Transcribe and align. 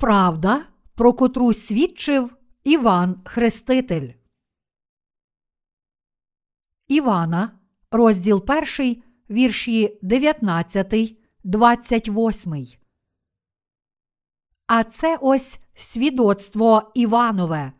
Правда, 0.00 0.64
про 0.94 1.12
котру 1.12 1.52
свідчив 1.52 2.36
Іван 2.64 3.20
Хреститель. 3.24 4.10
Івана, 6.88 7.58
розділ 7.90 8.44
1, 8.78 9.02
вірші 9.30 9.98
19, 10.02 11.16
28. 11.44 12.66
А 14.66 14.84
це 14.84 15.18
ось 15.20 15.60
свідоцтво 15.74 16.90
Іванове, 16.94 17.72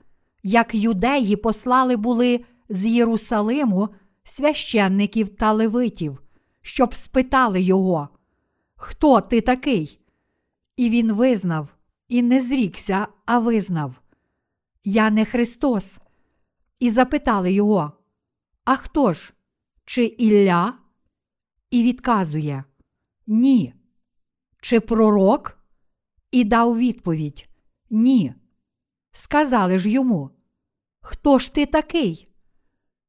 як 0.42 0.74
юдеї 0.74 1.36
послали 1.36 1.96
були 1.96 2.44
з 2.68 2.86
Єрусалиму 2.86 3.88
священників 4.24 5.28
та 5.28 5.52
левитів, 5.52 6.22
щоб 6.62 6.94
спитали 6.94 7.60
його, 7.60 8.08
Хто 8.76 9.20
ти 9.20 9.40
такий? 9.40 10.00
І 10.76 10.90
він 10.90 11.12
визнав, 11.12 11.68
і 12.10 12.22
не 12.22 12.42
зрікся, 12.42 13.06
а 13.26 13.38
визнав. 13.38 14.02
Я 14.84 15.10
не 15.10 15.24
Христос. 15.24 15.98
І 16.80 16.90
запитали 16.90 17.52
його, 17.52 17.92
А 18.64 18.76
хто 18.76 19.12
ж? 19.12 19.32
Чи 19.84 20.04
Ілля? 20.04 20.74
І 21.70 21.82
відказує 21.82 22.64
Ні. 23.26 23.74
Чи 24.60 24.80
пророк? 24.80 25.58
І 26.30 26.44
дав 26.44 26.78
відповідь 26.78 27.48
Ні. 27.90 28.34
Сказали 29.12 29.78
ж 29.78 29.90
йому, 29.90 30.30
Хто 31.00 31.38
ж 31.38 31.54
ти 31.54 31.66
такий? 31.66 32.28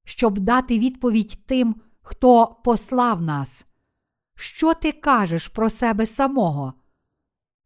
Щоб 0.06 0.40
дати 0.40 0.80
відповідь 0.80 1.40
тим, 1.46 1.76
хто 2.02 2.48
послав 2.64 3.22
нас. 3.22 3.66
Що 4.36 4.74
ти 4.74 4.92
кажеш 4.92 5.48
про 5.48 5.70
себе 5.70 6.06
самого? 6.06 6.74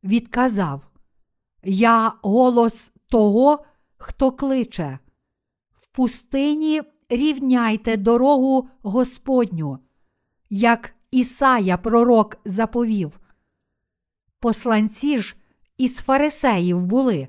Відказав 0.03 0.94
Я 1.65 2.13
голос 2.21 2.91
того, 3.09 3.65
хто 3.97 4.31
кличе. 4.31 4.99
В 5.79 5.87
пустині 5.87 6.81
рівняйте 7.09 7.97
дорогу 7.97 8.69
Господню, 8.81 9.79
як 10.49 10.95
Ісая 11.11 11.77
пророк 11.77 12.37
заповів. 12.45 13.19
Посланці 14.39 15.19
ж 15.19 15.35
із 15.77 15.97
фарисеїв 15.97 16.81
були, 16.81 17.27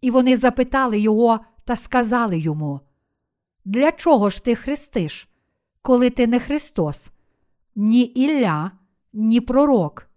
і 0.00 0.10
вони 0.10 0.36
запитали 0.36 1.00
його 1.00 1.40
та 1.64 1.76
сказали 1.76 2.38
йому: 2.38 2.80
Для 3.64 3.92
чого 3.92 4.30
ж 4.30 4.44
ти 4.44 4.54
хрестиш, 4.54 5.28
коли 5.82 6.10
ти 6.10 6.26
не 6.26 6.40
Христос, 6.40 7.10
ні 7.74 8.02
Ілля, 8.02 8.70
ні 9.12 9.40
пророк? 9.40 10.10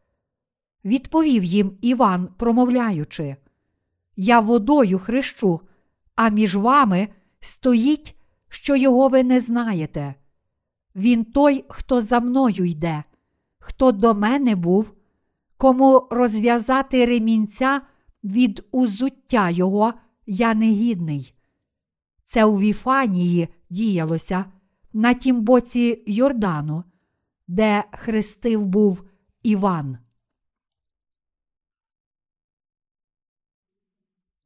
Відповів 0.85 1.44
їм 1.44 1.77
Іван, 1.81 2.30
промовляючи: 2.38 3.35
Я 4.16 4.39
водою 4.39 4.99
хрещу, 4.99 5.61
а 6.16 6.30
між 6.30 6.55
вами 6.55 7.08
стоїть, 7.39 8.16
що 8.49 8.75
його 8.75 9.07
ви 9.07 9.23
не 9.23 9.39
знаєте. 9.39 10.16
Він 10.95 11.25
той, 11.25 11.66
хто 11.69 12.02
за 12.02 12.19
мною 12.19 12.66
йде, 12.66 13.03
хто 13.59 13.91
до 13.91 14.13
мене 14.13 14.55
був, 14.55 14.94
кому 15.57 16.07
розв'язати 16.11 17.05
ремінця 17.05 17.81
від 18.23 18.66
узуття 18.72 19.50
його 19.50 19.94
я 20.25 20.53
негідний. 20.53 21.33
Це 22.23 22.45
у 22.45 22.59
Віфанії 22.59 23.47
діялося 23.69 24.45
на 24.94 25.13
тім 25.13 25.41
боці 25.41 26.03
Йордану, 26.07 26.84
де 27.47 27.84
хрестив 27.91 28.66
був 28.66 29.03
Іван. 29.44 29.97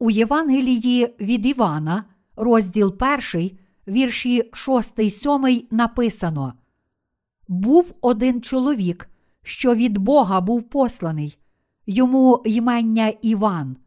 У 0.03 0.11
Євангелії 0.11 1.15
від 1.19 1.45
Івана, 1.45 2.03
розділ 2.35 2.95
1, 3.33 3.57
вірші 3.87 4.49
6, 4.53 5.11
7 5.11 5.67
написано: 5.71 6.53
Був 7.47 7.95
один 8.01 8.41
чоловік, 8.41 9.09
що 9.43 9.75
від 9.75 9.97
Бога 9.97 10.41
був 10.41 10.69
посланий, 10.69 11.37
йому 11.85 12.41
ймення 12.45 13.13
Іван. 13.21 13.77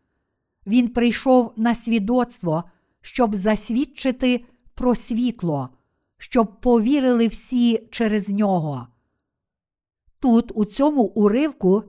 Він 0.66 0.88
прийшов 0.88 1.52
на 1.56 1.74
свідоцтво, 1.74 2.64
щоб 3.00 3.34
засвідчити 3.34 4.44
про 4.74 4.94
світло, 4.94 5.68
щоб 6.18 6.60
повірили 6.60 7.28
всі 7.28 7.88
через 7.90 8.28
нього. 8.28 8.86
Тут, 10.20 10.52
у 10.54 10.64
цьому 10.64 11.02
уривку, 11.02 11.84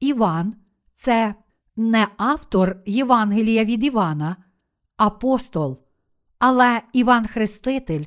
Іван 0.00 0.54
це 0.92 1.34
не 1.78 2.08
автор 2.16 2.76
Євангелія 2.86 3.64
від 3.64 3.84
Івана, 3.84 4.36
апостол, 4.96 5.78
але 6.38 6.82
Іван 6.92 7.26
Хреститель, 7.26 8.04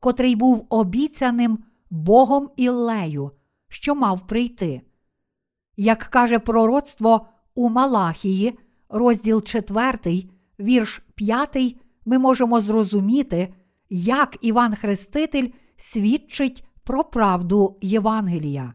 котрий 0.00 0.36
був 0.36 0.66
обіцяним 0.68 1.58
Богом 1.90 2.50
Іллею, 2.56 3.30
що 3.68 3.94
мав 3.94 4.26
прийти. 4.26 4.80
Як 5.76 5.98
каже 5.98 6.38
пророцтво 6.38 7.26
у 7.54 7.68
Малахії, 7.68 8.58
розділ 8.88 9.42
4, 9.42 10.24
вірш 10.60 11.02
5, 11.14 11.76
ми 12.04 12.18
можемо 12.18 12.60
зрозуміти, 12.60 13.54
як 13.90 14.36
Іван 14.40 14.74
Хреститель 14.74 15.48
свідчить 15.76 16.64
про 16.84 17.04
правду 17.04 17.78
Євангелія. 17.82 18.74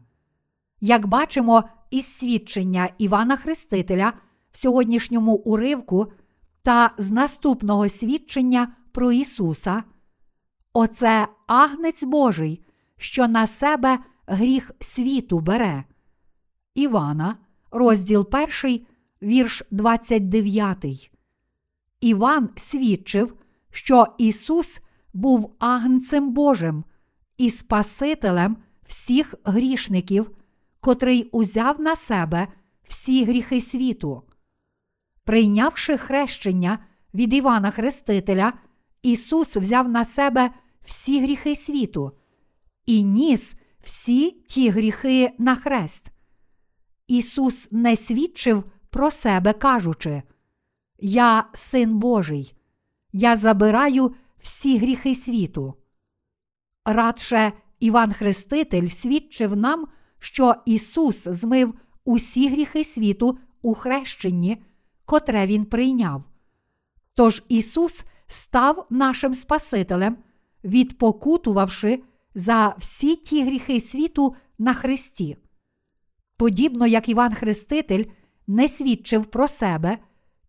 Як 0.80 1.06
бачимо 1.06 1.64
із 1.90 2.06
свідчення 2.06 2.88
Івана 2.98 3.36
Хрестителя 3.36 4.12
в 4.52 4.58
сьогоднішньому 4.58 5.34
уривку 5.34 6.12
та 6.62 6.90
з 6.98 7.10
наступного 7.10 7.88
свідчення 7.88 8.76
про 8.92 9.12
Ісуса, 9.12 9.82
оце 10.72 11.28
агнець 11.46 12.02
Божий, 12.02 12.64
що 12.96 13.28
на 13.28 13.46
себе 13.46 13.98
гріх 14.26 14.70
світу 14.80 15.40
бере. 15.40 15.84
Івана, 16.74 17.36
розділ 17.70 18.28
1, 18.62 18.86
вірш 19.22 19.62
29. 19.70 21.10
Іван 22.00 22.50
свідчив, 22.56 23.34
що 23.70 24.06
Ісус 24.18 24.80
був 25.14 25.56
агнцем 25.58 26.32
Божим 26.32 26.84
і 27.36 27.50
Спасителем 27.50 28.56
всіх 28.86 29.34
грішників, 29.44 30.30
котрий 30.80 31.28
узяв 31.32 31.80
на 31.80 31.96
себе 31.96 32.48
всі 32.82 33.24
гріхи 33.24 33.60
світу. 33.60 34.22
Прийнявши 35.28 35.96
хрещення 35.96 36.78
від 37.14 37.34
Івана 37.34 37.70
Хрестителя, 37.70 38.52
Ісус 39.02 39.56
взяв 39.56 39.88
на 39.88 40.04
себе 40.04 40.50
всі 40.82 41.22
гріхи 41.22 41.56
світу 41.56 42.12
і 42.86 43.04
ніс 43.04 43.54
всі 43.82 44.30
ті 44.30 44.70
гріхи 44.70 45.32
на 45.38 45.56
хрест. 45.56 46.06
Ісус 47.08 47.68
не 47.70 47.96
свідчив 47.96 48.64
про 48.90 49.10
себе, 49.10 49.52
кажучи: 49.52 50.22
Я 50.98 51.44
син 51.54 51.98
Божий, 51.98 52.54
я 53.12 53.36
забираю 53.36 54.14
всі 54.38 54.78
гріхи 54.78 55.14
світу. 55.14 55.74
Радше 56.84 57.52
Іван 57.80 58.12
Хреститель 58.12 58.88
свідчив 58.88 59.56
нам, 59.56 59.86
що 60.18 60.54
Ісус 60.66 61.28
змив 61.28 61.74
усі 62.04 62.48
гріхи 62.48 62.84
світу 62.84 63.38
у 63.62 63.74
хрещенні, 63.74 64.62
котре 65.08 65.46
Він 65.46 65.64
прийняв. 65.64 66.24
Тож 67.14 67.42
Ісус 67.48 68.04
став 68.26 68.86
нашим 68.90 69.34
Спасителем, 69.34 70.16
відпокутувавши 70.64 72.02
за 72.34 72.74
всі 72.78 73.16
ті 73.16 73.44
гріхи 73.44 73.80
світу 73.80 74.34
на 74.58 74.74
Христі. 74.74 75.36
Подібно 76.36 76.86
як 76.86 77.08
Іван 77.08 77.34
Хреститель 77.34 78.04
не 78.46 78.68
свідчив 78.68 79.26
про 79.26 79.48
себе, 79.48 79.98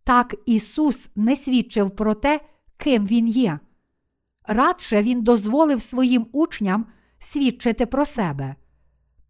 так 0.04 0.36
Ісус 0.46 1.10
не 1.16 1.36
свідчив 1.36 1.92
про 1.92 2.14
те, 2.14 2.42
ким 2.78 3.08
Він 3.08 3.28
є. 3.28 3.60
Радше 4.48 5.04
Він 5.04 5.22
дозволив 5.22 5.82
своїм 5.82 6.28
учням 6.32 6.86
свідчити 7.20 7.86
про 7.86 8.06
себе. 8.06 8.56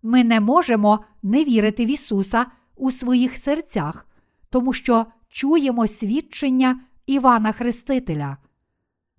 Ми 0.02 0.24
не 0.24 0.40
можемо 0.40 1.06
не 1.24 1.44
вірити 1.44 1.86
в 1.86 1.90
Ісуса 1.90 2.46
у 2.76 2.92
своїх 2.92 3.38
серцях, 3.38 4.08
тому 4.50 4.74
що 4.74 5.06
чуємо 5.30 5.88
свідчення 5.88 6.80
Івана 7.06 7.52
Хрестителя. 7.52 8.38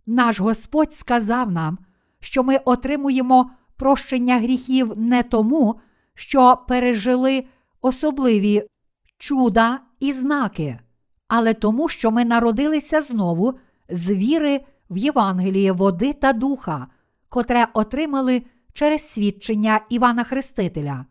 Наш 0.07 0.41
Господь 0.41 0.93
сказав 0.93 1.51
нам, 1.51 1.79
що 2.21 2.43
ми 2.43 2.57
отримуємо 2.57 3.51
прощення 3.77 4.39
гріхів 4.39 4.99
не 4.99 5.23
тому, 5.23 5.81
що 6.15 6.59
пережили 6.69 7.45
особливі 7.81 8.63
чуда 9.19 9.81
і 10.01 10.13
знаки, 10.13 10.79
але 11.29 11.55
тому, 11.55 11.89
що 11.89 12.11
ми 12.11 12.25
народилися 12.25 13.03
знову 13.03 13.55
з 13.89 14.11
віри 14.11 14.61
в 14.91 14.97
Євангеліє 14.97 15.73
води 15.73 16.13
та 16.13 16.33
духа, 16.33 16.87
котре 17.29 17.67
отримали 17.73 18.43
через 18.73 19.09
свідчення 19.09 19.81
Івана 19.89 20.25
Хрестителя. 20.25 21.07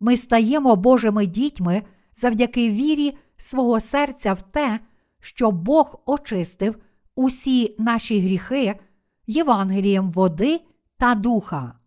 Ми 0.00 0.16
стаємо 0.16 0.76
Божими 0.76 1.26
дітьми 1.26 1.82
завдяки 2.16 2.70
вірі 2.70 3.18
свого 3.44 3.80
серця 3.80 4.32
в 4.32 4.42
те, 4.42 4.80
що 5.20 5.50
Бог 5.50 6.02
очистив 6.06 6.82
усі 7.14 7.76
наші 7.78 8.20
гріхи 8.20 8.80
Євангелієм 9.26 10.12
води 10.12 10.60
та 10.96 11.14
духа. 11.14 11.78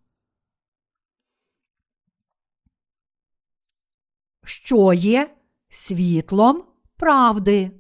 Що 4.43 4.93
є 4.93 5.35
світлом 5.69 6.63
правди? 6.95 7.71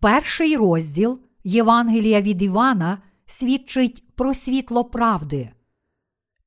Перший 0.00 0.56
розділ 0.56 1.20
Євангелія 1.44 2.20
від 2.20 2.42
Івана 2.42 3.02
свідчить 3.26 4.16
про 4.16 4.34
світло 4.34 4.84
правди. 4.84 5.52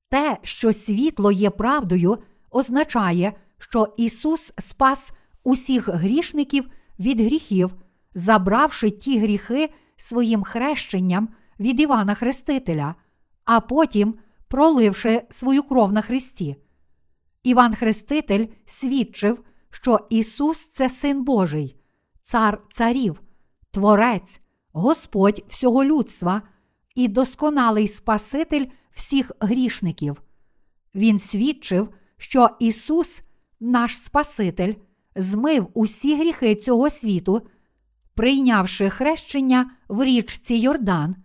Те, 0.10 0.40
що 0.44 0.74
світло 0.74 1.31
є 1.31 1.50
правдою, 1.50 2.24
означає, 2.53 3.33
що 3.57 3.94
Ісус 3.97 4.53
спас 4.59 5.13
усіх 5.44 5.89
грішників 5.89 6.69
від 7.00 7.19
гріхів, 7.19 7.75
забравши 8.15 8.89
ті 8.89 9.19
гріхи 9.19 9.69
своїм 9.97 10.44
хрещенням 10.44 11.29
від 11.59 11.79
Івана 11.79 12.13
Хрестителя, 12.13 12.95
а 13.45 13.59
потім 13.59 14.15
проливши 14.47 15.21
свою 15.29 15.63
кров 15.63 15.94
на 15.94 16.01
Христі. 16.01 16.55
Іван 17.44 17.75
Хреститель 17.75 18.47
свідчив, 18.65 19.44
що 19.69 19.99
Ісус 20.09 20.69
це 20.69 20.89
Син 20.89 21.23
Божий, 21.23 21.75
Цар 22.21 22.61
Царів, 22.69 23.21
Творець, 23.71 24.41
Господь 24.71 25.45
всього 25.47 25.83
людства 25.83 26.41
і 26.95 27.07
досконалий 27.07 27.88
Спаситель 27.88 28.65
всіх 28.91 29.31
грішників. 29.39 30.21
Він 30.95 31.19
свідчив, 31.19 31.89
що 32.23 32.49
Ісус, 32.59 33.21
наш 33.59 33.97
Спаситель, 33.97 34.73
змив 35.15 35.67
усі 35.73 36.17
гріхи 36.17 36.55
цього 36.55 36.89
світу, 36.89 37.41
прийнявши 38.15 38.89
хрещення 38.89 39.71
в 39.87 40.03
річці 40.03 40.55
Йордан, 40.55 41.15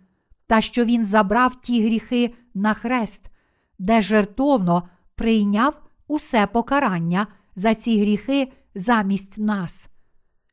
та 0.47 0.61
що 0.61 0.85
Він 0.85 1.05
забрав 1.05 1.61
ті 1.61 1.83
гріхи 1.83 2.33
на 2.53 2.73
хрест, 2.73 3.31
де 3.79 4.01
жертовно 4.01 4.89
прийняв 5.15 5.81
усе 6.07 6.47
покарання 6.47 7.27
за 7.55 7.75
ці 7.75 8.01
гріхи 8.01 8.51
замість 8.75 9.37
нас. 9.37 9.87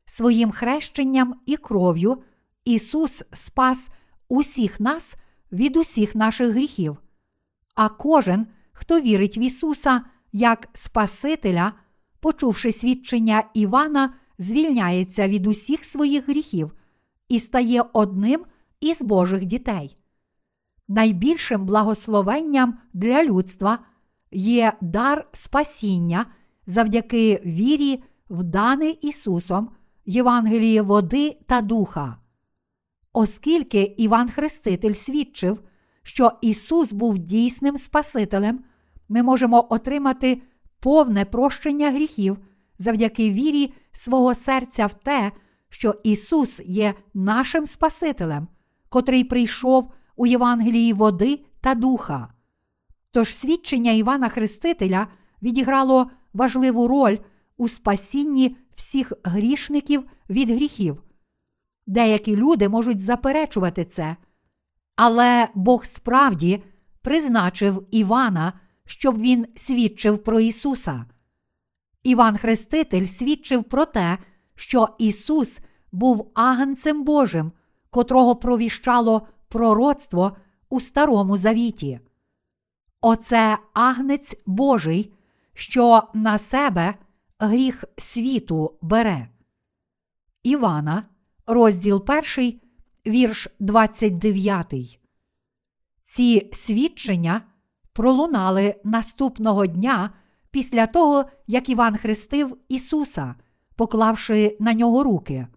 Своїм 0.05 0.51
хрещенням 0.51 1.35
і 1.45 1.57
кров'ю 1.57 2.23
Ісус 2.65 3.23
спас 3.33 3.89
усіх 4.29 4.79
нас 4.79 5.15
від 5.51 5.77
усіх 5.77 6.15
наших 6.15 6.49
гріхів. 6.49 6.97
А 7.75 7.89
кожен, 7.89 8.47
хто 8.71 9.01
вірить 9.01 9.37
в 9.37 9.39
Ісуса 9.39 10.01
як 10.37 10.69
Спасителя, 10.73 11.73
почувши 12.19 12.71
свідчення 12.71 13.43
Івана, 13.53 14.13
звільняється 14.39 15.27
від 15.27 15.47
усіх 15.47 15.85
своїх 15.85 16.29
гріхів 16.29 16.73
і 17.29 17.39
стає 17.39 17.83
одним 17.93 18.45
із 18.81 19.01
Божих 19.01 19.45
дітей. 19.45 19.97
Найбільшим 20.87 21.65
благословенням 21.65 22.77
для 22.93 23.23
людства 23.23 23.79
є 24.31 24.73
дар 24.81 25.27
спасіння 25.33 26.25
завдяки 26.65 27.41
вірі, 27.45 28.03
в 28.29 28.43
дане 28.43 28.89
Ісусом, 28.89 29.69
Євангеліє 30.05 30.81
води 30.81 31.37
та 31.47 31.61
духа. 31.61 32.17
Оскільки 33.13 33.95
Іван 33.97 34.29
Хреститель 34.29 34.93
свідчив, 34.93 35.61
що 36.03 36.31
Ісус 36.41 36.93
був 36.93 37.17
дійсним 37.17 37.77
Спасителем, 37.77 38.63
ми 39.09 39.23
можемо 39.23 39.67
отримати 39.69 40.41
повне 40.79 41.25
прощення 41.25 41.91
гріхів 41.91 42.37
завдяки 42.79 43.31
вірі 43.31 43.73
свого 43.91 44.33
серця 44.33 44.85
в 44.85 44.93
те, 44.93 45.31
що 45.69 45.95
Ісус 46.03 46.61
є 46.65 46.93
нашим 47.13 47.65
Спасителем, 47.65 48.47
котрий 48.89 49.23
прийшов 49.23 49.91
у 50.15 50.25
Євангелії 50.25 50.93
води 50.93 51.45
та 51.61 51.75
духа. 51.75 52.33
Тож 53.11 53.35
свідчення 53.35 53.91
Івана 53.91 54.29
Хрестителя 54.29 55.07
відіграло 55.41 56.11
важливу 56.33 56.87
роль 56.87 57.17
у 57.57 57.67
спасінні 57.67 58.57
всіх 58.75 59.13
грішників 59.23 60.03
від 60.29 60.49
гріхів. 60.49 61.03
Деякі 61.87 62.35
люди 62.35 62.69
можуть 62.69 63.01
заперечувати 63.01 63.85
це, 63.85 64.15
але 64.95 65.47
Бог 65.55 65.85
справді 65.85 66.63
призначив 67.01 67.87
Івана, 67.91 68.53
щоб 68.87 69.21
він 69.21 69.47
свідчив 69.55 70.23
про 70.23 70.39
Ісуса. 70.39 71.05
Іван 72.03 72.37
Хреститель 72.37 73.05
свідчив 73.05 73.63
про 73.63 73.85
те, 73.85 74.17
що 74.55 74.89
Ісус 74.97 75.59
був 75.91 76.31
агнцем 76.33 77.03
Божим, 77.03 77.51
котрого 77.89 78.35
провіщало 78.35 79.27
пророцтво 79.47 80.37
у 80.69 80.81
Старому 80.81 81.37
Завіті. 81.37 81.99
Оце 83.01 83.57
агнець 83.73 84.35
Божий, 84.45 85.13
що 85.53 86.03
на 86.13 86.37
себе 86.37 86.95
гріх 87.39 87.83
світу 87.97 88.77
бере. 88.81 89.27
Івана, 90.43 91.03
розділ 91.47 92.05
1, 92.37 92.59
вірш 93.07 93.47
29. 93.59 94.99
Ці 96.01 96.49
свідчення 96.53 97.41
пролунали 97.97 98.75
наступного 98.83 99.67
дня 99.67 100.09
після 100.51 100.87
того, 100.87 101.25
як 101.47 101.69
Іван 101.69 101.97
хрестив 101.97 102.57
Ісуса, 102.69 103.35
поклавши 103.75 104.57
на 104.59 104.73
нього 104.73 105.03
руки. 105.03 105.47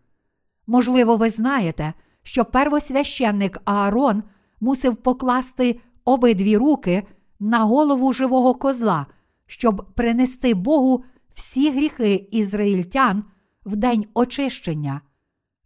Можливо, 0.66 1.16
ви 1.16 1.30
знаєте, 1.30 1.94
що 2.22 2.44
первосвященник 2.44 3.60
Аарон 3.64 4.22
мусив 4.60 4.96
покласти 4.96 5.80
обидві 6.04 6.56
руки 6.56 7.06
на 7.40 7.64
голову 7.64 8.12
живого 8.12 8.54
козла, 8.54 9.06
щоб 9.46 9.86
принести 9.94 10.54
Богу 10.54 11.04
всі 11.34 11.70
гріхи 11.70 12.28
ізраїльтян 12.30 13.24
в 13.66 13.76
день 13.76 14.06
очищення. 14.14 15.00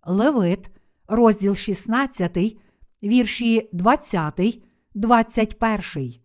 Левит, 0.06 0.70
розділ 1.08 1.54
16, 1.54 2.38
вірші 3.02 3.68
20, 3.72 4.58
21. 4.94 6.23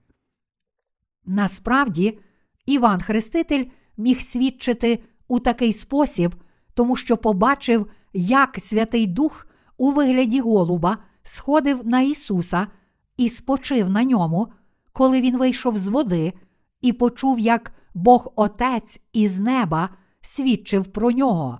Насправді, 1.31 2.19
Іван 2.65 3.01
Хреститель 3.01 3.65
міг 3.97 4.21
свідчити 4.21 5.03
у 5.27 5.39
такий 5.39 5.73
спосіб, 5.73 6.35
тому 6.73 6.95
що 6.95 7.17
побачив, 7.17 7.91
як 8.13 8.55
Святий 8.59 9.07
Дух 9.07 9.47
у 9.77 9.91
вигляді 9.91 10.39
голуба 10.39 10.97
сходив 11.23 11.87
на 11.87 12.01
Ісуса 12.01 12.67
і 13.17 13.29
спочив 13.29 13.89
на 13.89 14.03
ньому, 14.03 14.47
коли 14.93 15.21
він 15.21 15.37
вийшов 15.37 15.77
з 15.77 15.87
води 15.87 16.33
і 16.81 16.93
почув, 16.93 17.39
як 17.39 17.73
Бог 17.93 18.33
Отець 18.35 19.01
із 19.13 19.39
неба 19.39 19.89
свідчив 20.21 20.85
про 20.85 21.11
нього. 21.11 21.59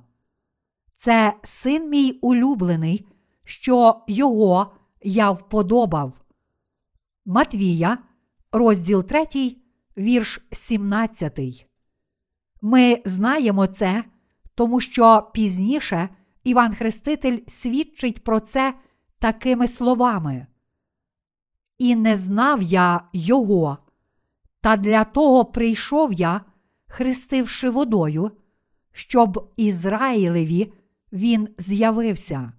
Це 0.96 1.34
син 1.44 1.90
мій 1.90 2.12
улюблений, 2.22 3.08
що 3.44 4.02
його 4.08 4.72
я 5.04 5.32
вподобав. 5.32 6.14
Матвія, 7.26 7.98
розділ 8.52 9.04
3, 9.04 9.59
вірш 10.00 10.42
17. 10.52 11.40
Ми 12.62 13.02
знаємо 13.06 13.68
це, 13.68 14.04
тому 14.56 14.80
що 14.80 15.30
пізніше 15.34 16.10
Іван 16.44 16.76
Хреститель 16.76 17.40
свідчить 17.48 18.24
про 18.24 18.40
це 18.40 18.74
такими 19.20 19.68
словами. 19.68 20.48
І 21.78 21.96
не 21.96 22.16
знав 22.16 22.62
я 22.62 23.02
його, 23.14 23.78
та 24.62 24.78
для 24.78 25.04
того 25.04 25.46
прийшов 25.46 26.14
я, 26.14 26.42
хрестивши 26.88 27.70
водою, 27.70 28.32
щоб 28.92 29.54
Ізраїлеві 29.58 30.74
він 31.14 31.50
з'явився. 31.58 32.54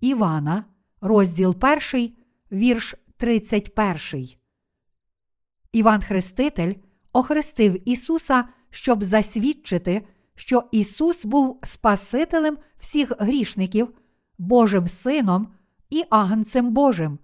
Івана, 0.00 0.64
розділ 1.00 1.56
1, 1.92 2.12
вірш 2.52 2.94
31. 3.16 4.41
Іван 5.72 6.02
Хреститель 6.02 6.74
охрестив 7.12 7.88
Ісуса, 7.88 8.44
щоб 8.70 9.04
засвідчити, 9.04 10.06
що 10.34 10.64
Ісус 10.72 11.24
був 11.24 11.60
Спасителем 11.62 12.58
всіх 12.78 13.12
грішників, 13.18 13.88
Божим 14.38 14.86
Сином 14.86 15.48
і 15.90 16.04
Агнцем 16.10 16.70
Божим, 16.72 17.18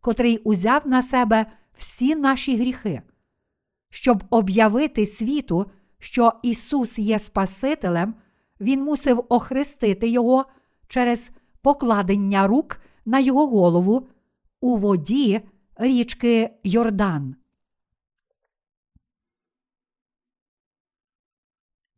котрий 0.00 0.38
узяв 0.38 0.88
на 0.88 1.02
себе 1.02 1.46
всі 1.76 2.14
наші 2.14 2.56
гріхи 2.56 3.02
щоб 3.94 4.24
об'явити 4.30 5.06
світу, 5.06 5.66
що 5.98 6.32
Ісус 6.42 6.98
є 6.98 7.18
Спасителем, 7.18 8.14
Він 8.60 8.84
мусив 8.84 9.24
охрестити 9.28 10.08
Його 10.08 10.44
через 10.88 11.30
покладення 11.62 12.46
рук 12.46 12.80
на 13.04 13.18
Його 13.18 13.46
голову 13.46 14.08
у 14.60 14.76
воді 14.76 15.40
річки 15.76 16.50
Йордан. 16.64 17.36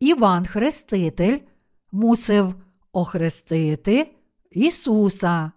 Іван 0.00 0.47
Хреститель 0.47 1.38
мусив 1.93 2.55
охрестити 2.93 4.15
Ісуса. 4.50 5.53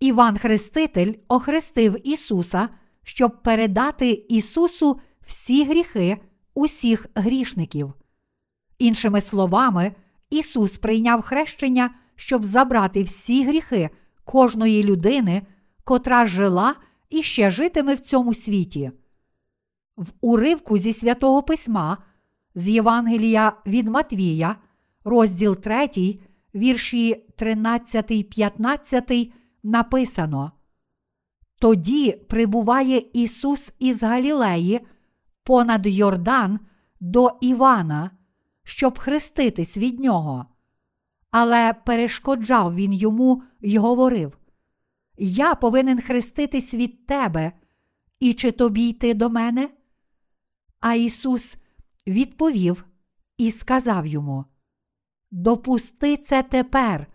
Іван 0.00 0.38
Хреститель 0.38 1.14
охрестив 1.28 2.08
Ісуса, 2.08 2.68
щоб 3.02 3.42
передати 3.42 4.10
Ісусу 4.28 5.00
всі 5.26 5.64
гріхи 5.64 6.18
усіх 6.54 7.06
грішників. 7.14 7.94
Іншими 8.78 9.20
словами, 9.20 9.94
Ісус 10.30 10.78
прийняв 10.78 11.22
хрещення, 11.22 11.94
щоб 12.16 12.44
забрати 12.44 13.02
всі 13.02 13.44
гріхи 13.44 13.90
кожної 14.24 14.84
людини, 14.84 15.42
котра 15.84 16.26
жила 16.26 16.74
і 17.10 17.22
ще 17.22 17.50
житиме 17.50 17.94
в 17.94 18.00
цьому 18.00 18.34
світі. 18.34 18.92
В 20.00 20.12
уривку 20.20 20.78
зі 20.78 20.92
святого 20.92 21.42
Письма, 21.42 21.98
з 22.54 22.68
Євангелія 22.68 23.52
від 23.66 23.88
Матвія, 23.88 24.56
розділ 25.04 25.56
3, 25.56 26.18
вірші 26.54 27.26
13, 27.36 28.30
15, 28.30 29.32
написано. 29.62 30.52
Тоді 31.58 32.12
прибуває 32.12 33.02
Ісус 33.12 33.72
із 33.78 34.02
Галілеї 34.02 34.80
понад 35.42 35.86
Йордан 35.86 36.60
до 37.00 37.30
Івана, 37.40 38.10
щоб 38.64 38.98
хреститись 38.98 39.76
від 39.76 40.00
нього. 40.00 40.46
Але 41.30 41.74
перешкоджав 41.86 42.74
він 42.74 42.92
йому 42.92 43.42
й 43.60 43.78
говорив: 43.78 44.38
Я 45.18 45.54
повинен 45.54 46.00
хреститись 46.00 46.74
від 46.74 47.06
тебе, 47.06 47.52
і 48.20 48.34
чи 48.34 48.52
тобі 48.52 48.88
йти 48.88 49.14
до 49.14 49.30
мене? 49.30 49.68
А 50.80 50.94
Ісус 50.94 51.56
відповів 52.06 52.84
і 53.38 53.50
сказав 53.50 54.06
йому: 54.06 54.44
Допусти 55.30 56.16
це 56.16 56.42
тепер, 56.42 57.06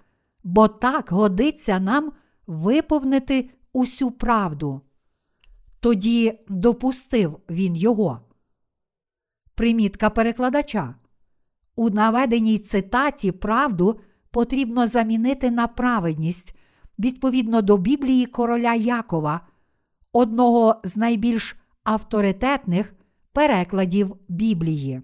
бо 0.43 0.67
так 0.67 1.09
годиться 1.09 1.79
нам 1.79 2.13
виповнити 2.47 3.49
усю 3.73 4.11
правду. 4.11 4.81
Тоді 5.79 6.39
допустив 6.47 7.39
він 7.49 7.75
його. 7.75 8.21
Примітка 9.55 10.09
перекладача. 10.09 10.95
У 11.75 11.89
наведеній 11.89 12.59
цитаті 12.59 13.31
правду 13.31 13.99
потрібно 14.31 14.87
замінити 14.87 15.51
на 15.51 15.67
праведність 15.67 16.55
відповідно 16.99 17.61
до 17.61 17.77
Біблії 17.77 18.25
короля 18.25 18.73
Якова, 18.73 19.41
одного 20.13 20.81
з 20.83 20.97
найбільш 20.97 21.55
авторитетних 21.83 22.93
перекладів 23.35 24.15
Біблії. 24.27 25.01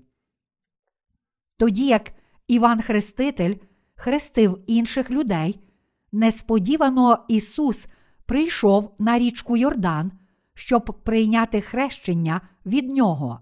Тоді 1.58 1.88
як 1.88 2.12
Іван 2.48 2.82
Хреститель 2.82 3.56
хрестив 3.96 4.64
інших 4.68 5.12
людей, 5.12 5.60
несподівано 6.12 7.26
Ісус 7.28 7.88
прийшов 8.26 8.96
на 9.00 9.20
річку 9.20 9.58
Йордан, 9.58 10.12
щоб 10.54 11.02
прийняти 11.04 11.62
хрещення 11.62 12.42
від 12.66 12.90
нього. 12.90 13.40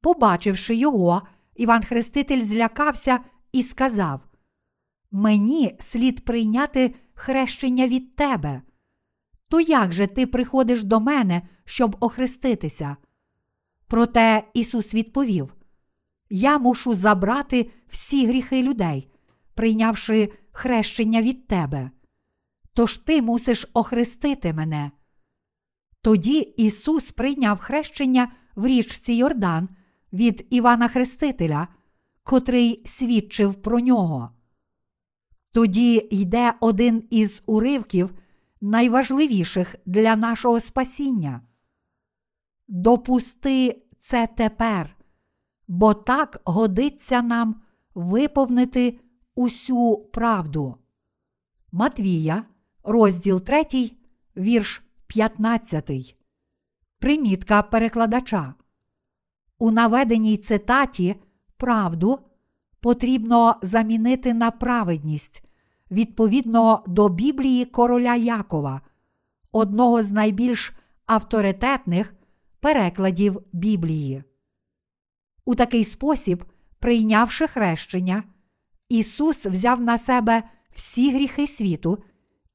Побачивши 0.00 0.74
його, 0.74 1.22
Іван 1.54 1.82
Хреститель 1.82 2.42
злякався 2.42 3.20
і 3.52 3.62
сказав: 3.62 4.20
Мені 5.10 5.76
слід 5.78 6.24
прийняти 6.24 6.94
хрещення 7.14 7.88
від 7.88 8.16
тебе. 8.16 8.62
То 9.48 9.60
як 9.60 9.92
же 9.92 10.06
ти 10.06 10.26
приходиш 10.26 10.84
до 10.84 11.00
мене, 11.00 11.42
щоб 11.64 11.96
охреститися? 12.00 12.96
Проте 13.88 14.44
Ісус 14.54 14.94
відповів: 14.94 15.54
Я 16.30 16.58
мушу 16.58 16.94
забрати 16.94 17.70
всі 17.88 18.26
гріхи 18.26 18.62
людей, 18.62 19.08
прийнявши 19.54 20.32
хрещення 20.52 21.22
від 21.22 21.46
тебе. 21.46 21.90
Тож 22.72 22.98
ти 22.98 23.22
мусиш 23.22 23.66
охрестити 23.74 24.52
мене. 24.52 24.90
Тоді 26.02 26.38
Ісус 26.38 27.10
прийняв 27.10 27.58
хрещення 27.58 28.32
в 28.56 28.66
річці 28.66 29.12
Йордан 29.12 29.68
від 30.12 30.46
Івана 30.50 30.88
Хрестителя, 30.88 31.68
котрий 32.22 32.82
свідчив 32.86 33.54
про 33.54 33.80
нього. 33.80 34.30
Тоді 35.52 36.08
йде 36.10 36.54
один 36.60 37.04
із 37.10 37.42
уривків 37.46 38.14
найважливіших 38.60 39.74
для 39.86 40.16
нашого 40.16 40.60
спасіння. 40.60 41.40
Допусти 42.68 43.82
це 43.98 44.26
тепер, 44.26 44.96
бо 45.68 45.94
так 45.94 46.40
годиться 46.44 47.22
нам 47.22 47.60
виповнити 47.94 49.00
усю 49.34 49.96
правду. 50.12 50.76
Матвія, 51.72 52.44
розділ 52.84 53.40
3, 53.40 53.90
вірш 54.36 54.82
15. 55.06 56.16
Примітка 56.98 57.62
перекладача. 57.62 58.54
У 59.58 59.70
наведеній 59.70 60.36
цитаті 60.36 61.16
правду 61.56 62.18
потрібно 62.80 63.56
замінити 63.62 64.34
на 64.34 64.50
праведність 64.50 65.44
відповідно 65.90 66.84
до 66.86 67.08
Біблії 67.08 67.64
короля 67.64 68.14
Якова, 68.14 68.80
одного 69.52 70.02
з 70.02 70.12
найбільш 70.12 70.72
авторитетних 71.06 72.14
перекладів 72.60 73.42
Біблії. 73.52 74.24
У 75.44 75.54
такий 75.54 75.84
спосіб, 75.84 76.44
прийнявши 76.78 77.46
хрещення, 77.46 78.22
Ісус 78.88 79.46
взяв 79.46 79.80
на 79.80 79.98
себе 79.98 80.42
всі 80.70 81.12
гріхи 81.12 81.46
світу 81.46 81.98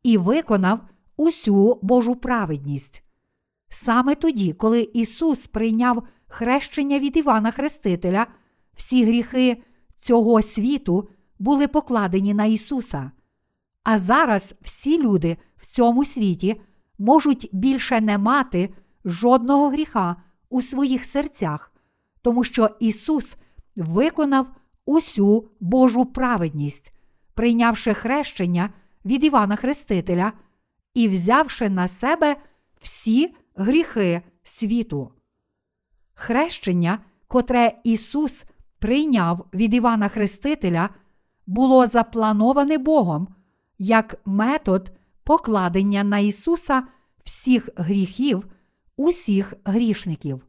і 0.04 0.18
виконав 0.18 0.80
усю 1.18 1.80
Божу 1.82 2.16
праведність. 2.16 3.04
Саме 3.70 4.16
тоді, 4.16 4.54
коли 4.54 4.90
Ісус 4.94 5.48
прийняв 5.48 6.04
хрещення 6.28 7.00
від 7.00 7.18
Івана 7.18 7.52
Хрестителя, 7.52 8.28
всі 8.76 9.06
гріхи 9.06 9.64
цього 9.98 10.42
світу 10.42 11.10
були 11.40 11.68
покладені 11.68 12.34
на 12.34 12.46
Ісуса. 12.46 13.12
А 13.84 14.00
зараз 14.00 14.56
всі 14.62 15.02
люди 15.02 15.38
в 15.58 15.66
цьому 15.66 16.06
світі 16.06 16.62
можуть 16.98 17.50
більше 17.54 18.02
не 18.02 18.18
мати 18.18 18.70
жодного 19.06 19.70
гріха 19.70 20.16
у 20.50 20.62
своїх 20.62 21.06
серцях, 21.06 21.72
тому 22.22 22.44
що 22.44 22.70
Ісус 22.80 23.36
виконав 23.76 24.48
усю 24.86 25.50
Божу 25.60 26.06
праведність, 26.06 26.94
прийнявши 27.34 27.94
хрещення 27.94 28.70
від 29.06 29.24
Івана 29.24 29.56
Хрестителя 29.56 30.34
і 30.94 31.08
взявши 31.08 31.70
на 31.70 31.88
себе 31.88 32.36
всі 32.82 33.36
гріхи 33.56 34.22
світу. 34.44 35.12
Хрещення, 36.14 37.00
котре 37.28 37.80
Ісус 37.84 38.44
прийняв 38.80 39.46
від 39.54 39.74
Івана 39.74 40.08
Хрестителя, 40.08 40.90
було 41.48 41.88
заплановане 41.88 42.78
Богом 42.78 43.28
як 43.80 44.16
метод 44.26 44.92
покладення 45.24 46.04
на 46.04 46.20
Ісуса 46.20 46.84
всіх 47.24 47.70
гріхів, 47.76 48.46
усіх 48.98 49.54
грішників. 49.66 50.48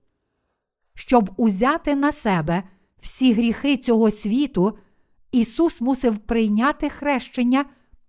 Щоб 0.94 1.30
узяти 1.36 1.94
на 1.94 2.12
себе 2.12 2.62
всі 3.00 3.32
гріхи 3.32 3.76
цього 3.76 4.10
світу, 4.10 4.78
Ісус 5.32 5.80
мусив 5.80 6.18
прийняти 6.18 6.90
хрещення 6.90 7.64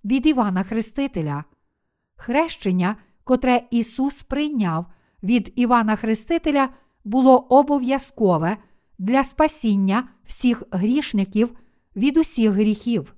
від 0.06 0.26
Івана 0.26 0.64
Хрестителя. 0.64 1.44
Хрещення, 2.16 2.96
котре 3.24 3.62
Ісус 3.72 4.24
прийняв 4.24 4.86
від 5.24 5.54
Івана 5.56 5.96
Хрестителя, 5.96 6.70
було 7.04 7.38
обов'язкове 7.38 8.58
для 8.98 9.24
спасіння 9.24 10.08
всіх 10.26 10.64
грішників 10.72 11.56
від 11.96 12.18
усіх 12.18 12.52
гріхів. 12.52 13.16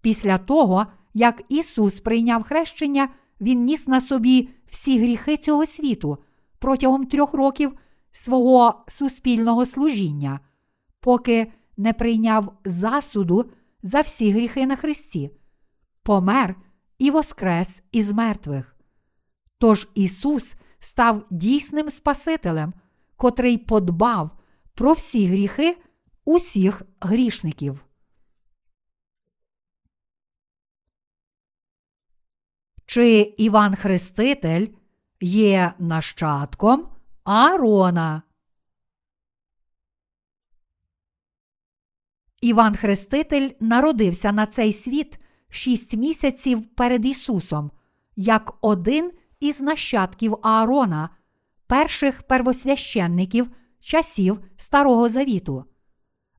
Після 0.00 0.38
того, 0.38 0.86
як 1.14 1.42
Ісус 1.48 2.00
прийняв 2.00 2.42
хрещення, 2.42 3.08
Він 3.40 3.64
ніс 3.64 3.88
на 3.88 4.00
собі 4.00 4.48
всі 4.74 4.98
гріхи 4.98 5.36
цього 5.36 5.66
світу 5.66 6.18
протягом 6.58 7.06
трьох 7.06 7.34
років 7.34 7.78
свого 8.12 8.84
суспільного 8.88 9.66
служіння, 9.66 10.40
поки 11.00 11.52
не 11.76 11.92
прийняв 11.92 12.52
засуду 12.64 13.50
за 13.82 14.00
всі 14.00 14.30
гріхи 14.30 14.66
на 14.66 14.76
Христі, 14.76 15.30
помер 16.02 16.56
і 16.98 17.10
воскрес 17.10 17.82
із 17.92 18.12
мертвих. 18.12 18.76
Тож 19.58 19.88
Ісус 19.94 20.54
став 20.80 21.24
дійсним 21.30 21.90
Спасителем, 21.90 22.72
котрий 23.16 23.58
подбав 23.58 24.30
про 24.74 24.92
всі 24.92 25.26
гріхи 25.26 25.76
усіх 26.24 26.82
грішників. 27.00 27.83
чи 32.94 33.34
Іван 33.36 33.76
Хреститель 33.76 34.66
є 35.20 35.72
нащадком 35.78 36.88
Аарона. 37.24 38.22
Іван 42.40 42.76
Хреститель 42.76 43.50
народився 43.60 44.32
на 44.32 44.46
цей 44.46 44.72
світ 44.72 45.18
шість 45.48 45.96
місяців 45.96 46.66
перед 46.66 47.06
Ісусом, 47.06 47.70
як 48.16 48.54
один 48.60 49.12
із 49.40 49.60
нащадків 49.60 50.36
Аарона, 50.42 51.08
перших 51.66 52.22
первосвященників 52.22 53.50
часів 53.80 54.40
Старого 54.56 55.08
Завіту. 55.08 55.64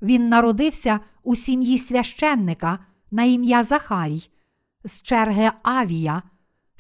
Він 0.02 0.30
народився 0.30 1.00
у 1.24 1.36
сім'ї 1.36 1.78
священника 1.78 2.80
на 3.12 3.24
ім'я 3.24 3.64
Захарій 3.64 4.30
з 4.86 5.02
черги 5.02 5.52
Авія 5.64 6.24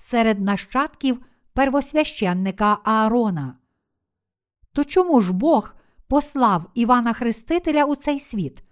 серед 0.06 0.42
нащадків 0.42 1.22
первосвященника 1.54 2.78
Аарона. 2.84 3.58
То 4.74 4.84
чому 4.84 5.22
ж 5.22 5.34
Бог 5.34 5.76
послав 6.08 6.72
Івана 6.74 7.14
Хрестителя 7.14 7.86
у 7.86 7.96
цей 7.96 8.20
світ? 8.20 8.64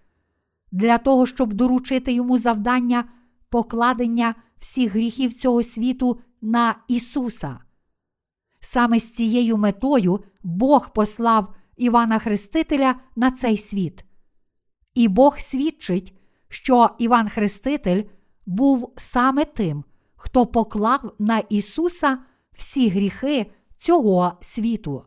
Для 0.71 0.97
того, 0.97 1.25
щоб 1.25 1.53
доручити 1.53 2.13
йому 2.13 2.37
завдання 2.37 3.05
покладення 3.49 4.35
всіх 4.59 4.91
гріхів 4.91 5.33
цього 5.33 5.63
світу 5.63 6.21
на 6.41 6.75
Ісуса. 6.87 7.59
Саме 8.59 8.99
з 8.99 9.11
цією 9.11 9.57
метою 9.57 10.23
Бог 10.43 10.93
послав 10.93 11.55
Івана 11.77 12.19
Хрестителя 12.19 12.95
на 13.15 13.31
цей 13.31 13.57
світ. 13.57 14.05
І 14.93 15.07
Бог 15.07 15.39
свідчить, 15.39 16.13
що 16.49 16.89
Іван 16.99 17.29
Хреститель 17.29 18.03
був 18.45 18.93
саме 18.97 19.45
тим, 19.45 19.83
хто 20.23 20.45
поклав 20.45 21.13
на 21.19 21.39
Ісуса 21.39 22.17
всі 22.53 22.89
гріхи 22.89 23.51
цього 23.77 24.37
світу. 24.41 25.05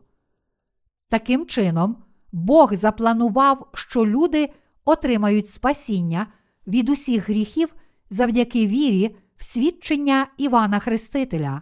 Таким 1.09 1.45
чином, 1.45 2.03
Бог 2.31 2.75
запланував, 2.75 3.69
що 3.73 4.05
люди 4.05 4.53
отримають 4.85 5.49
спасіння 5.49 6.27
від 6.67 6.89
усіх 6.89 7.29
гріхів 7.29 7.75
завдяки 8.09 8.67
вірі 8.67 9.15
в 9.37 9.43
свідчення 9.43 10.27
Івана 10.37 10.79
Хрестителя. 10.79 11.61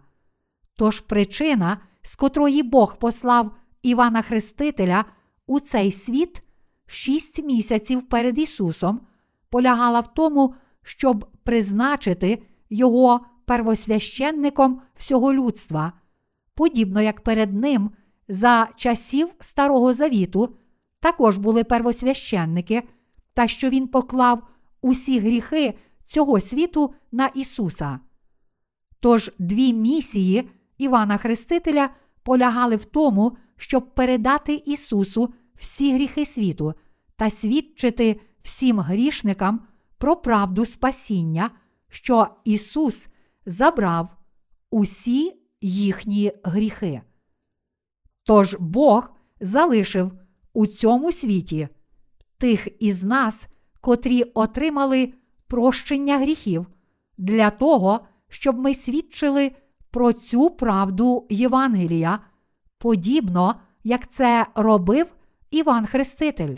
Тож 0.76 1.00
причина, 1.00 1.78
з 2.02 2.16
котрої 2.16 2.64
Бог 2.64 2.98
послав 2.98 3.52
Івана 3.82 4.22
Хрестителя 4.22 5.06
у 5.48 5.60
цей 5.60 5.92
світ 5.92 6.42
шість 6.88 7.44
місяців 7.44 8.10
перед 8.10 8.38
Ісусом, 8.38 9.02
полягала 9.50 10.00
в 10.00 10.14
тому, 10.14 10.56
щоб 10.84 11.28
призначити 11.44 12.44
Його 12.70 13.26
первосвященником 13.46 14.82
всього 14.96 15.34
людства, 15.34 15.94
подібно 16.54 17.02
як 17.02 17.22
перед 17.22 17.54
Ним 17.54 17.92
за 18.28 18.68
часів 18.76 19.30
Старого 19.40 19.94
Завіту 19.94 20.56
також 21.00 21.38
були 21.38 21.64
первосвященники, 21.64 22.84
та 23.34 23.48
що 23.48 23.70
Він 23.70 23.88
поклав 23.88 24.48
усі 24.82 25.20
гріхи 25.20 25.74
цього 26.06 26.42
світу 26.42 26.94
на 27.12 27.28
Ісуса. 27.28 28.00
Тож 29.00 29.32
дві 29.40 29.74
місії 29.74 30.50
Івана 30.78 31.18
Хрестителя 31.18 31.90
полягали 32.24 32.76
в 32.76 32.86
тому, 32.86 33.38
щоб 33.58 33.96
передати 33.96 34.64
Ісусу 34.66 35.34
всі 35.56 35.94
гріхи 35.94 36.26
світу 36.26 36.74
та 37.16 37.30
свідчити 37.30 38.20
всім 38.42 38.80
грішникам 38.80 39.68
про 39.98 40.16
правду 40.16 40.66
спасіння, 40.66 41.52
що 41.90 42.28
Ісус 42.46 43.08
забрав 43.46 44.10
усі 44.72 45.34
їхні 45.62 46.32
гріхи. 46.44 47.02
Тож 48.24 48.56
Бог 48.60 49.10
залишив 49.40 50.12
у 50.54 50.68
цьому 50.68 51.12
світі 51.12 51.68
тих 52.38 52.68
із 52.80 53.04
нас, 53.04 53.48
котрі 53.82 54.24
отримали 54.24 55.14
прощення 55.48 56.18
гріхів, 56.18 56.68
для 57.18 57.50
того, 57.50 58.00
щоб 58.30 58.60
ми 58.60 58.74
свідчили 58.74 59.52
про 59.92 60.14
цю 60.14 60.50
правду 60.50 61.28
Євангелія, 61.30 62.20
подібно 62.78 63.56
як 63.84 64.08
це 64.08 64.46
робив 64.56 65.16
Іван 65.52 65.86
Хреститель. 65.86 66.56